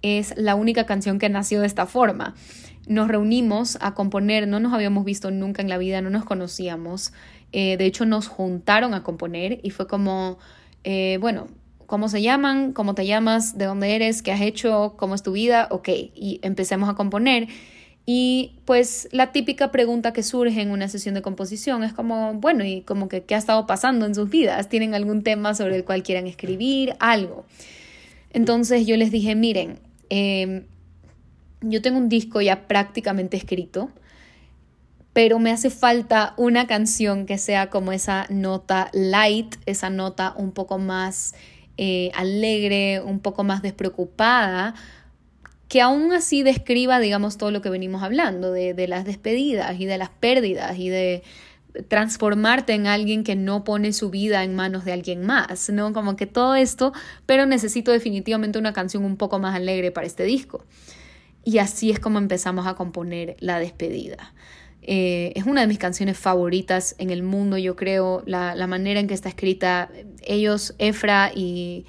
es 0.00 0.34
la 0.36 0.54
única 0.56 0.86
canción 0.86 1.18
que 1.18 1.28
nació 1.28 1.60
de 1.60 1.66
esta 1.66 1.86
forma. 1.86 2.34
Nos 2.86 3.08
reunimos 3.08 3.78
a 3.80 3.94
componer, 3.94 4.48
no 4.48 4.60
nos 4.60 4.72
habíamos 4.72 5.04
visto 5.04 5.30
nunca 5.30 5.62
en 5.62 5.68
la 5.68 5.78
vida, 5.78 6.00
no 6.00 6.10
nos 6.10 6.24
conocíamos. 6.24 7.12
Eh, 7.52 7.76
de 7.76 7.86
hecho, 7.86 8.06
nos 8.06 8.28
juntaron 8.28 8.94
a 8.94 9.02
componer 9.02 9.60
y 9.62 9.70
fue 9.70 9.86
como, 9.86 10.38
eh, 10.84 11.18
bueno, 11.20 11.48
¿cómo 11.86 12.08
se 12.08 12.22
llaman? 12.22 12.72
¿Cómo 12.72 12.94
te 12.94 13.06
llamas? 13.06 13.56
¿De 13.56 13.66
dónde 13.66 13.94
eres? 13.94 14.22
¿Qué 14.22 14.32
has 14.32 14.40
hecho? 14.40 14.94
¿Cómo 14.96 15.14
es 15.14 15.22
tu 15.22 15.32
vida? 15.32 15.68
Ok, 15.70 15.88
y 15.88 16.40
empecemos 16.42 16.88
a 16.88 16.94
componer. 16.94 17.48
Y 18.04 18.58
pues 18.64 19.08
la 19.12 19.30
típica 19.30 19.70
pregunta 19.70 20.12
que 20.12 20.24
surge 20.24 20.60
en 20.60 20.72
una 20.72 20.88
sesión 20.88 21.14
de 21.14 21.22
composición 21.22 21.84
es 21.84 21.92
como, 21.92 22.34
bueno, 22.34 22.64
¿y 22.64 22.80
como 22.80 23.08
que 23.08 23.22
qué 23.22 23.36
ha 23.36 23.38
estado 23.38 23.66
pasando 23.66 24.06
en 24.06 24.14
sus 24.14 24.28
vidas? 24.28 24.68
¿Tienen 24.68 24.94
algún 24.94 25.22
tema 25.22 25.54
sobre 25.54 25.76
el 25.76 25.84
cual 25.84 26.02
quieran 26.02 26.26
escribir? 26.26 26.96
Algo. 26.98 27.46
Entonces 28.32 28.86
yo 28.86 28.96
les 28.96 29.12
dije, 29.12 29.36
miren, 29.36 29.78
Em, 30.14 30.64
yo 31.62 31.82
tengo 31.82 31.98
un 31.98 32.08
disco 32.08 32.40
ya 32.40 32.66
prácticamente 32.68 33.36
escrito, 33.36 33.90
pero 35.12 35.38
me 35.38 35.50
hace 35.50 35.70
falta 35.70 36.34
una 36.36 36.66
canción 36.66 37.26
que 37.26 37.38
sea 37.38 37.68
como 37.68 37.92
esa 37.92 38.26
nota 38.30 38.90
light, 38.92 39.56
esa 39.66 39.90
nota 39.90 40.34
un 40.36 40.52
poco 40.52 40.78
más 40.78 41.34
eh, 41.76 42.10
alegre, 42.14 43.00
un 43.00 43.20
poco 43.20 43.44
más 43.44 43.62
despreocupada, 43.62 44.74
que 45.68 45.80
aún 45.80 46.12
así 46.12 46.42
describa, 46.42 46.98
digamos, 46.98 47.38
todo 47.38 47.50
lo 47.50 47.62
que 47.62 47.70
venimos 47.70 48.02
hablando, 48.02 48.52
de, 48.52 48.74
de 48.74 48.88
las 48.88 49.04
despedidas 49.04 49.78
y 49.80 49.86
de 49.86 49.98
las 49.98 50.10
pérdidas 50.10 50.78
y 50.78 50.88
de 50.88 51.22
transformarte 51.88 52.74
en 52.74 52.86
alguien 52.86 53.24
que 53.24 53.36
no 53.36 53.64
pone 53.64 53.92
su 53.92 54.10
vida 54.10 54.44
en 54.44 54.54
manos 54.54 54.84
de 54.84 54.92
alguien 54.92 55.24
más, 55.24 55.70
¿no? 55.70 55.92
Como 55.92 56.16
que 56.16 56.26
todo 56.26 56.54
esto, 56.54 56.92
pero 57.26 57.46
necesito 57.46 57.92
definitivamente 57.92 58.58
una 58.58 58.72
canción 58.72 59.04
un 59.04 59.16
poco 59.16 59.38
más 59.38 59.54
alegre 59.54 59.90
para 59.90 60.06
este 60.06 60.24
disco. 60.24 60.64
Y 61.44 61.58
así 61.58 61.90
es 61.90 61.98
como 61.98 62.18
empezamos 62.18 62.66
a 62.66 62.74
componer 62.74 63.36
La 63.40 63.58
despedida. 63.58 64.32
Eh, 64.82 65.32
es 65.36 65.44
una 65.44 65.60
de 65.60 65.66
mis 65.68 65.78
canciones 65.78 66.18
favoritas 66.18 66.96
en 66.98 67.10
el 67.10 67.22
mundo, 67.22 67.56
yo 67.56 67.76
creo, 67.76 68.22
la, 68.26 68.54
la 68.54 68.66
manera 68.66 69.00
en 69.00 69.06
que 69.06 69.14
está 69.14 69.28
escrita. 69.28 69.90
Ellos, 70.22 70.74
Efra 70.78 71.30
y, 71.34 71.86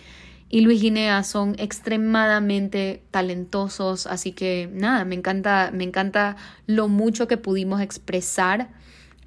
y 0.49 0.61
Luis 0.61 0.81
Guinea, 0.81 1.23
son 1.23 1.55
extremadamente 1.57 3.01
talentosos, 3.09 4.05
así 4.05 4.31
que 4.31 4.69
nada, 4.71 5.05
me 5.05 5.15
encanta, 5.15 5.71
me 5.73 5.83
encanta 5.83 6.35
lo 6.67 6.87
mucho 6.87 7.27
que 7.27 7.37
pudimos 7.37 7.81
expresar 7.81 8.69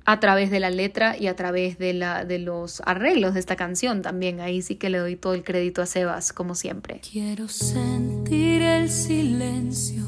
a 0.04 0.20
través 0.20 0.52
de 0.52 0.60
la 0.60 0.70
letra 0.70 1.16
y 1.18 1.26
a 1.26 1.34
través 1.34 1.78
de, 1.78 1.92
la, 1.92 2.24
de 2.24 2.38
los 2.38 2.80
arreglos 2.86 3.34
de 3.34 3.40
esta 3.40 3.56
canción 3.56 4.02
también. 4.02 4.40
Ahí 4.40 4.62
sí 4.62 4.76
que 4.76 4.88
le 4.88 4.98
doy 4.98 5.16
todo 5.16 5.34
el 5.34 5.42
crédito 5.42 5.82
a 5.82 5.86
Sebas, 5.86 6.32
como 6.32 6.54
siempre. 6.54 7.00
Quiero 7.00 7.48
sentir 7.48 8.62
el 8.62 8.88
silencio, 8.88 10.04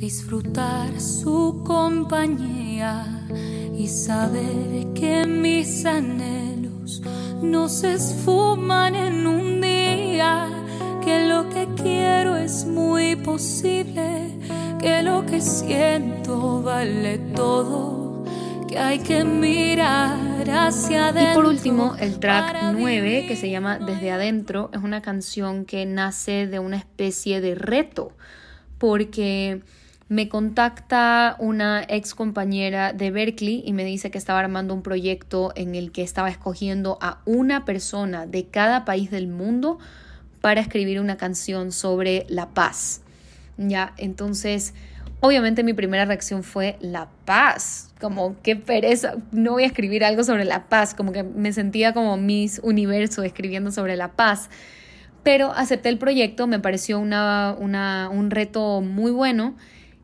disfrutar 0.00 0.98
su 0.98 1.62
compañía 1.62 3.26
y 3.76 3.86
saber 3.86 4.94
que 4.94 5.26
mis 5.26 5.84
anhelos 5.84 7.02
no 7.42 7.68
se 7.68 7.92
esfuman 7.94 8.94
en 8.94 9.26
un 9.26 9.60
día, 9.60 10.48
que 11.04 11.28
lo 11.28 11.50
que 11.50 11.68
quiero 11.76 12.38
es 12.38 12.64
muy 12.64 13.14
posible, 13.14 14.38
que 14.80 15.02
lo 15.02 15.26
que 15.26 15.42
siento 15.42 16.62
vale 16.62 17.18
todo 17.36 18.00
hay 18.78 19.00
que 19.00 19.24
mirar 19.24 20.48
hacia 20.48 21.08
adentro. 21.08 21.32
Y 21.32 21.34
por 21.34 21.44
último, 21.44 21.96
el 21.98 22.18
track 22.18 22.72
9, 22.72 23.26
que 23.26 23.36
se 23.36 23.50
llama 23.50 23.78
Desde 23.78 24.10
Adentro, 24.12 24.70
es 24.72 24.80
una 24.80 25.02
canción 25.02 25.64
que 25.64 25.84
nace 25.86 26.46
de 26.46 26.58
una 26.58 26.76
especie 26.76 27.40
de 27.40 27.54
reto, 27.54 28.12
porque 28.78 29.60
me 30.10 30.28
contacta 30.28 31.36
una 31.38 31.84
ex 31.88 32.16
compañera 32.16 32.92
de 32.92 33.12
Berkeley 33.12 33.62
y 33.64 33.72
me 33.72 33.84
dice 33.84 34.10
que 34.10 34.18
estaba 34.18 34.40
armando 34.40 34.74
un 34.74 34.82
proyecto 34.82 35.52
en 35.54 35.76
el 35.76 35.92
que 35.92 36.02
estaba 36.02 36.28
escogiendo 36.28 36.98
a 37.00 37.20
una 37.26 37.64
persona 37.64 38.26
de 38.26 38.46
cada 38.46 38.84
país 38.84 39.12
del 39.12 39.28
mundo 39.28 39.78
para 40.40 40.60
escribir 40.60 41.00
una 41.00 41.16
canción 41.16 41.70
sobre 41.70 42.26
la 42.28 42.48
paz. 42.48 43.02
Ya, 43.56 43.94
entonces 43.98 44.74
Obviamente 45.22 45.62
mi 45.62 45.74
primera 45.74 46.06
reacción 46.06 46.42
fue 46.42 46.78
la 46.80 47.10
paz, 47.26 47.92
como 48.00 48.36
qué 48.42 48.56
pereza, 48.56 49.16
no 49.32 49.52
voy 49.52 49.64
a 49.64 49.66
escribir 49.66 50.02
algo 50.02 50.24
sobre 50.24 50.46
la 50.46 50.70
paz, 50.70 50.94
como 50.94 51.12
que 51.12 51.22
me 51.22 51.52
sentía 51.52 51.92
como 51.92 52.16
mis 52.16 52.58
universo 52.64 53.22
escribiendo 53.22 53.70
sobre 53.70 53.96
la 53.96 54.12
paz. 54.12 54.48
Pero 55.22 55.52
acepté 55.52 55.90
el 55.90 55.98
proyecto, 55.98 56.46
me 56.46 56.58
pareció 56.58 56.98
una, 56.98 57.54
un 57.58 58.30
reto 58.30 58.80
muy 58.80 59.10
bueno 59.10 59.56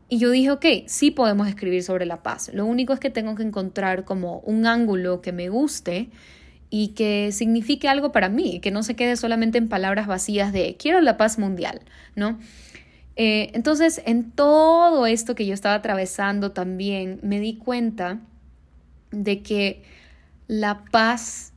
y 0.09 0.19
yo 0.19 0.31
dije, 0.31 0.51
ok, 0.51 0.65
sí 0.87 1.11
podemos 1.11 1.47
escribir 1.47 1.83
sobre 1.83 2.05
la 2.05 2.23
paz. 2.23 2.49
Lo 2.53 2.65
único 2.65 2.93
es 2.93 2.99
que 2.99 3.09
tengo 3.09 3.35
que 3.35 3.43
encontrar 3.43 4.05
como 4.05 4.39
un 4.39 4.65
ángulo 4.65 5.21
que 5.21 5.33
me 5.33 5.49
guste 5.49 6.09
y 6.69 6.89
que 6.89 7.31
signifique 7.31 7.87
algo 7.87 8.11
para 8.11 8.29
mí, 8.29 8.59
que 8.59 8.71
no 8.71 8.83
se 8.83 8.95
quede 8.95 9.17
solamente 9.17 9.57
en 9.57 9.67
palabras 9.67 10.07
vacías 10.07 10.53
de 10.53 10.75
quiero 10.77 11.01
la 11.01 11.17
paz 11.17 11.37
mundial, 11.37 11.81
¿no? 12.15 12.39
Eh, 13.15 13.51
entonces, 13.53 14.01
en 14.05 14.31
todo 14.31 15.07
esto 15.07 15.33
que 15.33 15.45
yo 15.45 15.53
estaba 15.53 15.75
atravesando 15.75 16.51
también, 16.51 17.19
me 17.23 17.39
di 17.39 17.57
cuenta 17.57 18.19
de 19.11 19.41
que 19.41 19.83
la 20.47 20.85
paz 20.91 21.51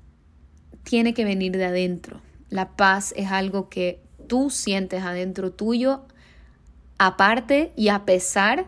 tiene 0.84 1.12
que 1.12 1.24
venir 1.24 1.52
de 1.56 1.66
adentro. 1.66 2.20
La 2.48 2.76
paz 2.76 3.12
es 3.16 3.30
algo 3.30 3.68
que 3.68 4.00
tú 4.26 4.50
sientes 4.50 5.02
adentro 5.02 5.52
tuyo, 5.52 6.06
aparte 7.00 7.72
y 7.76 7.88
a 7.88 8.04
pesar 8.04 8.66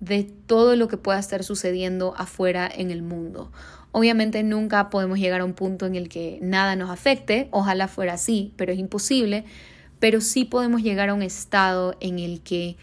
de 0.00 0.24
todo 0.24 0.76
lo 0.76 0.88
que 0.88 0.96
pueda 0.96 1.18
estar 1.18 1.44
sucediendo 1.44 2.14
afuera 2.16 2.70
en 2.74 2.90
el 2.90 3.02
mundo. 3.02 3.52
Obviamente 3.92 4.42
nunca 4.42 4.88
podemos 4.88 5.18
llegar 5.18 5.42
a 5.42 5.44
un 5.44 5.52
punto 5.52 5.84
en 5.84 5.94
el 5.94 6.08
que 6.08 6.38
nada 6.40 6.74
nos 6.74 6.88
afecte, 6.88 7.48
ojalá 7.50 7.86
fuera 7.86 8.14
así, 8.14 8.54
pero 8.56 8.72
es 8.72 8.78
imposible, 8.78 9.44
pero 10.00 10.22
sí 10.22 10.46
podemos 10.46 10.82
llegar 10.82 11.10
a 11.10 11.14
un 11.14 11.20
estado 11.20 11.96
en 12.00 12.18
el 12.18 12.40
que 12.40 12.78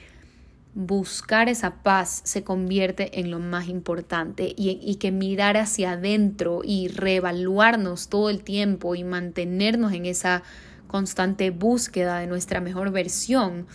buscar 0.75 1.49
esa 1.49 1.81
paz 1.81 2.21
se 2.23 2.43
convierte 2.43 3.19
en 3.19 3.31
lo 3.31 3.39
más 3.39 3.69
importante 3.69 4.53
y, 4.55 4.95
que 4.95 5.11
mirar 5.11 5.57
hacia 5.57 5.93
adentro 5.93 6.61
y 6.63 6.87
reevaluarnos 6.89 8.09
todo 8.09 8.29
el 8.29 8.43
tiempo 8.43 8.93
y 8.93 9.03
mantenernos 9.03 9.91
en 9.93 10.05
esa 10.05 10.43
constante 10.85 11.49
búsqueda 11.49 12.19
de 12.19 12.27
nuestra 12.27 12.61
mejor 12.61 12.91
versión 12.91 13.65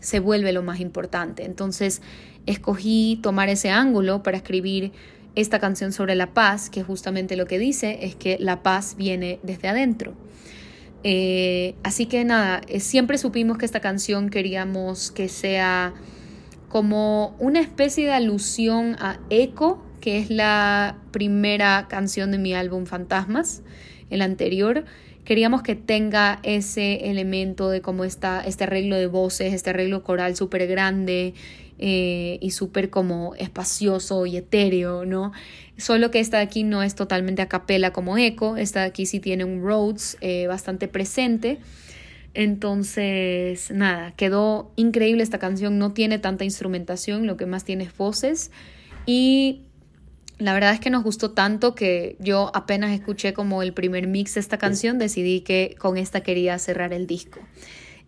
se 0.00 0.20
vuelve 0.20 0.52
lo 0.52 0.62
más 0.62 0.80
importante. 0.80 1.44
Entonces 1.44 2.02
escogí 2.46 3.18
tomar 3.22 3.48
ese 3.48 3.70
ángulo 3.70 4.22
para 4.22 4.36
escribir 4.36 4.92
esta 5.34 5.58
canción 5.58 5.92
sobre 5.92 6.14
la 6.14 6.34
paz, 6.34 6.70
que 6.70 6.82
justamente 6.82 7.36
lo 7.36 7.46
que 7.46 7.58
dice 7.58 7.98
es 8.02 8.14
que 8.14 8.38
la 8.40 8.62
paz 8.62 8.96
viene 8.96 9.38
desde 9.42 9.68
adentro. 9.68 10.14
Eh, 11.04 11.76
así 11.84 12.06
que 12.06 12.24
nada, 12.24 12.60
eh, 12.66 12.80
siempre 12.80 13.18
supimos 13.18 13.56
que 13.56 13.64
esta 13.64 13.80
canción 13.80 14.30
queríamos 14.30 15.12
que 15.12 15.28
sea 15.28 15.94
como 16.68 17.36
una 17.38 17.60
especie 17.60 18.06
de 18.06 18.12
alusión 18.12 18.96
a 18.98 19.20
Echo, 19.30 19.80
que 20.00 20.18
es 20.18 20.30
la 20.30 20.98
primera 21.12 21.86
canción 21.88 22.30
de 22.30 22.38
mi 22.38 22.54
álbum 22.54 22.86
Fantasmas, 22.86 23.62
el 24.10 24.22
anterior. 24.22 24.84
Queríamos 25.28 25.60
que 25.60 25.74
tenga 25.74 26.40
ese 26.42 27.10
elemento 27.10 27.68
de 27.68 27.82
cómo 27.82 28.04
está 28.04 28.40
este 28.40 28.64
arreglo 28.64 28.96
de 28.96 29.08
voces, 29.08 29.52
este 29.52 29.68
arreglo 29.68 30.02
coral 30.02 30.34
súper 30.34 30.66
grande 30.66 31.34
eh, 31.78 32.38
y 32.40 32.50
súper 32.52 32.88
como 32.88 33.34
espacioso 33.34 34.24
y 34.24 34.38
etéreo, 34.38 35.04
¿no? 35.04 35.32
Solo 35.76 36.10
que 36.10 36.20
esta 36.20 36.38
de 36.38 36.44
aquí 36.44 36.62
no 36.62 36.82
es 36.82 36.94
totalmente 36.94 37.42
a 37.42 37.46
capela 37.46 37.92
como 37.92 38.16
Echo, 38.16 38.56
esta 38.56 38.80
de 38.80 38.86
aquí 38.86 39.04
sí 39.04 39.20
tiene 39.20 39.44
un 39.44 39.60
Rhodes 39.62 40.16
eh, 40.22 40.46
bastante 40.46 40.88
presente. 40.88 41.58
Entonces, 42.32 43.70
nada, 43.70 44.12
quedó 44.12 44.72
increíble 44.76 45.22
esta 45.22 45.38
canción, 45.38 45.76
no 45.76 45.92
tiene 45.92 46.18
tanta 46.18 46.44
instrumentación, 46.44 47.26
lo 47.26 47.36
que 47.36 47.44
más 47.44 47.64
tiene 47.64 47.84
es 47.84 47.94
voces 47.94 48.50
y 49.04 49.67
la 50.38 50.54
verdad 50.54 50.72
es 50.72 50.80
que 50.80 50.90
nos 50.90 51.02
gustó 51.02 51.32
tanto 51.32 51.74
que 51.74 52.16
yo 52.20 52.50
apenas 52.54 52.92
escuché 52.92 53.34
como 53.34 53.62
el 53.62 53.72
primer 53.72 54.06
mix 54.06 54.34
de 54.34 54.40
esta 54.40 54.58
canción, 54.58 54.98
decidí 54.98 55.40
que 55.40 55.76
con 55.78 55.96
esta 55.96 56.22
quería 56.22 56.58
cerrar 56.58 56.92
el 56.92 57.06
disco. 57.06 57.40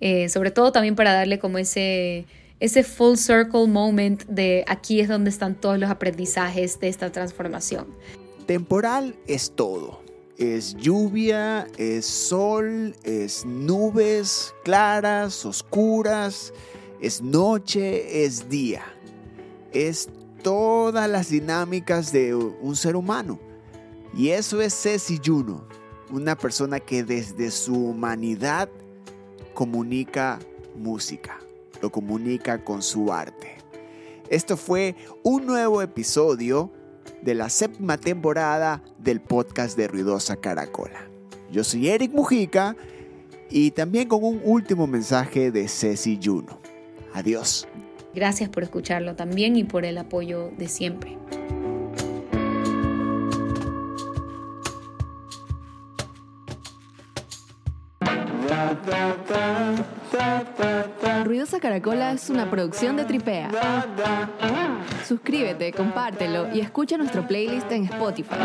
Eh, 0.00 0.28
sobre 0.28 0.50
todo 0.50 0.72
también 0.72 0.94
para 0.94 1.12
darle 1.12 1.38
como 1.38 1.58
ese 1.58 2.26
ese 2.60 2.84
full 2.84 3.16
circle 3.16 3.66
moment 3.66 4.24
de 4.26 4.64
aquí 4.68 5.00
es 5.00 5.08
donde 5.08 5.30
están 5.30 5.54
todos 5.54 5.78
los 5.78 5.88
aprendizajes 5.88 6.78
de 6.78 6.88
esta 6.88 7.10
transformación. 7.10 7.86
Temporal 8.46 9.16
es 9.26 9.52
todo. 9.56 10.02
Es 10.36 10.76
lluvia, 10.76 11.66
es 11.78 12.04
sol, 12.04 12.94
es 13.02 13.46
nubes 13.46 14.54
claras, 14.62 15.44
oscuras, 15.46 16.52
es 17.00 17.22
noche, 17.22 18.24
es 18.24 18.48
día. 18.48 18.82
Es 19.72 20.10
todas 20.42 21.08
las 21.08 21.30
dinámicas 21.30 22.12
de 22.12 22.34
un 22.34 22.76
ser 22.76 22.96
humano. 22.96 23.38
Y 24.14 24.30
eso 24.30 24.60
es 24.60 24.74
Ceci 24.74 25.20
Juno, 25.24 25.66
una 26.10 26.36
persona 26.36 26.80
que 26.80 27.04
desde 27.04 27.50
su 27.50 27.74
humanidad 27.74 28.68
comunica 29.54 30.38
música 30.76 31.38
lo 31.80 31.90
comunica 31.90 32.62
con 32.64 32.82
su 32.82 33.12
arte. 33.12 33.58
Esto 34.28 34.56
fue 34.56 34.94
un 35.22 35.46
nuevo 35.46 35.82
episodio 35.82 36.70
de 37.22 37.34
la 37.34 37.48
séptima 37.48 37.98
temporada 37.98 38.82
del 38.98 39.20
podcast 39.20 39.76
de 39.76 39.88
Ruidosa 39.88 40.36
Caracola. 40.36 41.08
Yo 41.50 41.64
soy 41.64 41.88
Eric 41.88 42.12
Mujica 42.12 42.76
y 43.50 43.72
también 43.72 44.08
con 44.08 44.22
un 44.22 44.40
último 44.44 44.86
mensaje 44.86 45.50
de 45.50 45.68
Ceci 45.68 46.18
Juno. 46.22 46.58
Adiós. 47.12 47.66
Gracias 48.14 48.48
por 48.48 48.62
escucharlo 48.62 49.14
también 49.14 49.56
y 49.56 49.64
por 49.64 49.84
el 49.84 49.98
apoyo 49.98 50.50
de 50.58 50.68
siempre. 50.68 51.16
Ruidosa 61.24 61.60
Caracola 61.60 62.12
es 62.12 62.30
una 62.30 62.50
producción 62.50 62.96
de 62.96 63.04
Tripea. 63.04 63.50
Suscríbete, 65.06 65.72
compártelo 65.72 66.52
y 66.54 66.60
escucha 66.60 66.96
nuestro 66.96 67.26
playlist 67.26 67.70
en 67.72 67.84
Spotify. 67.84 68.36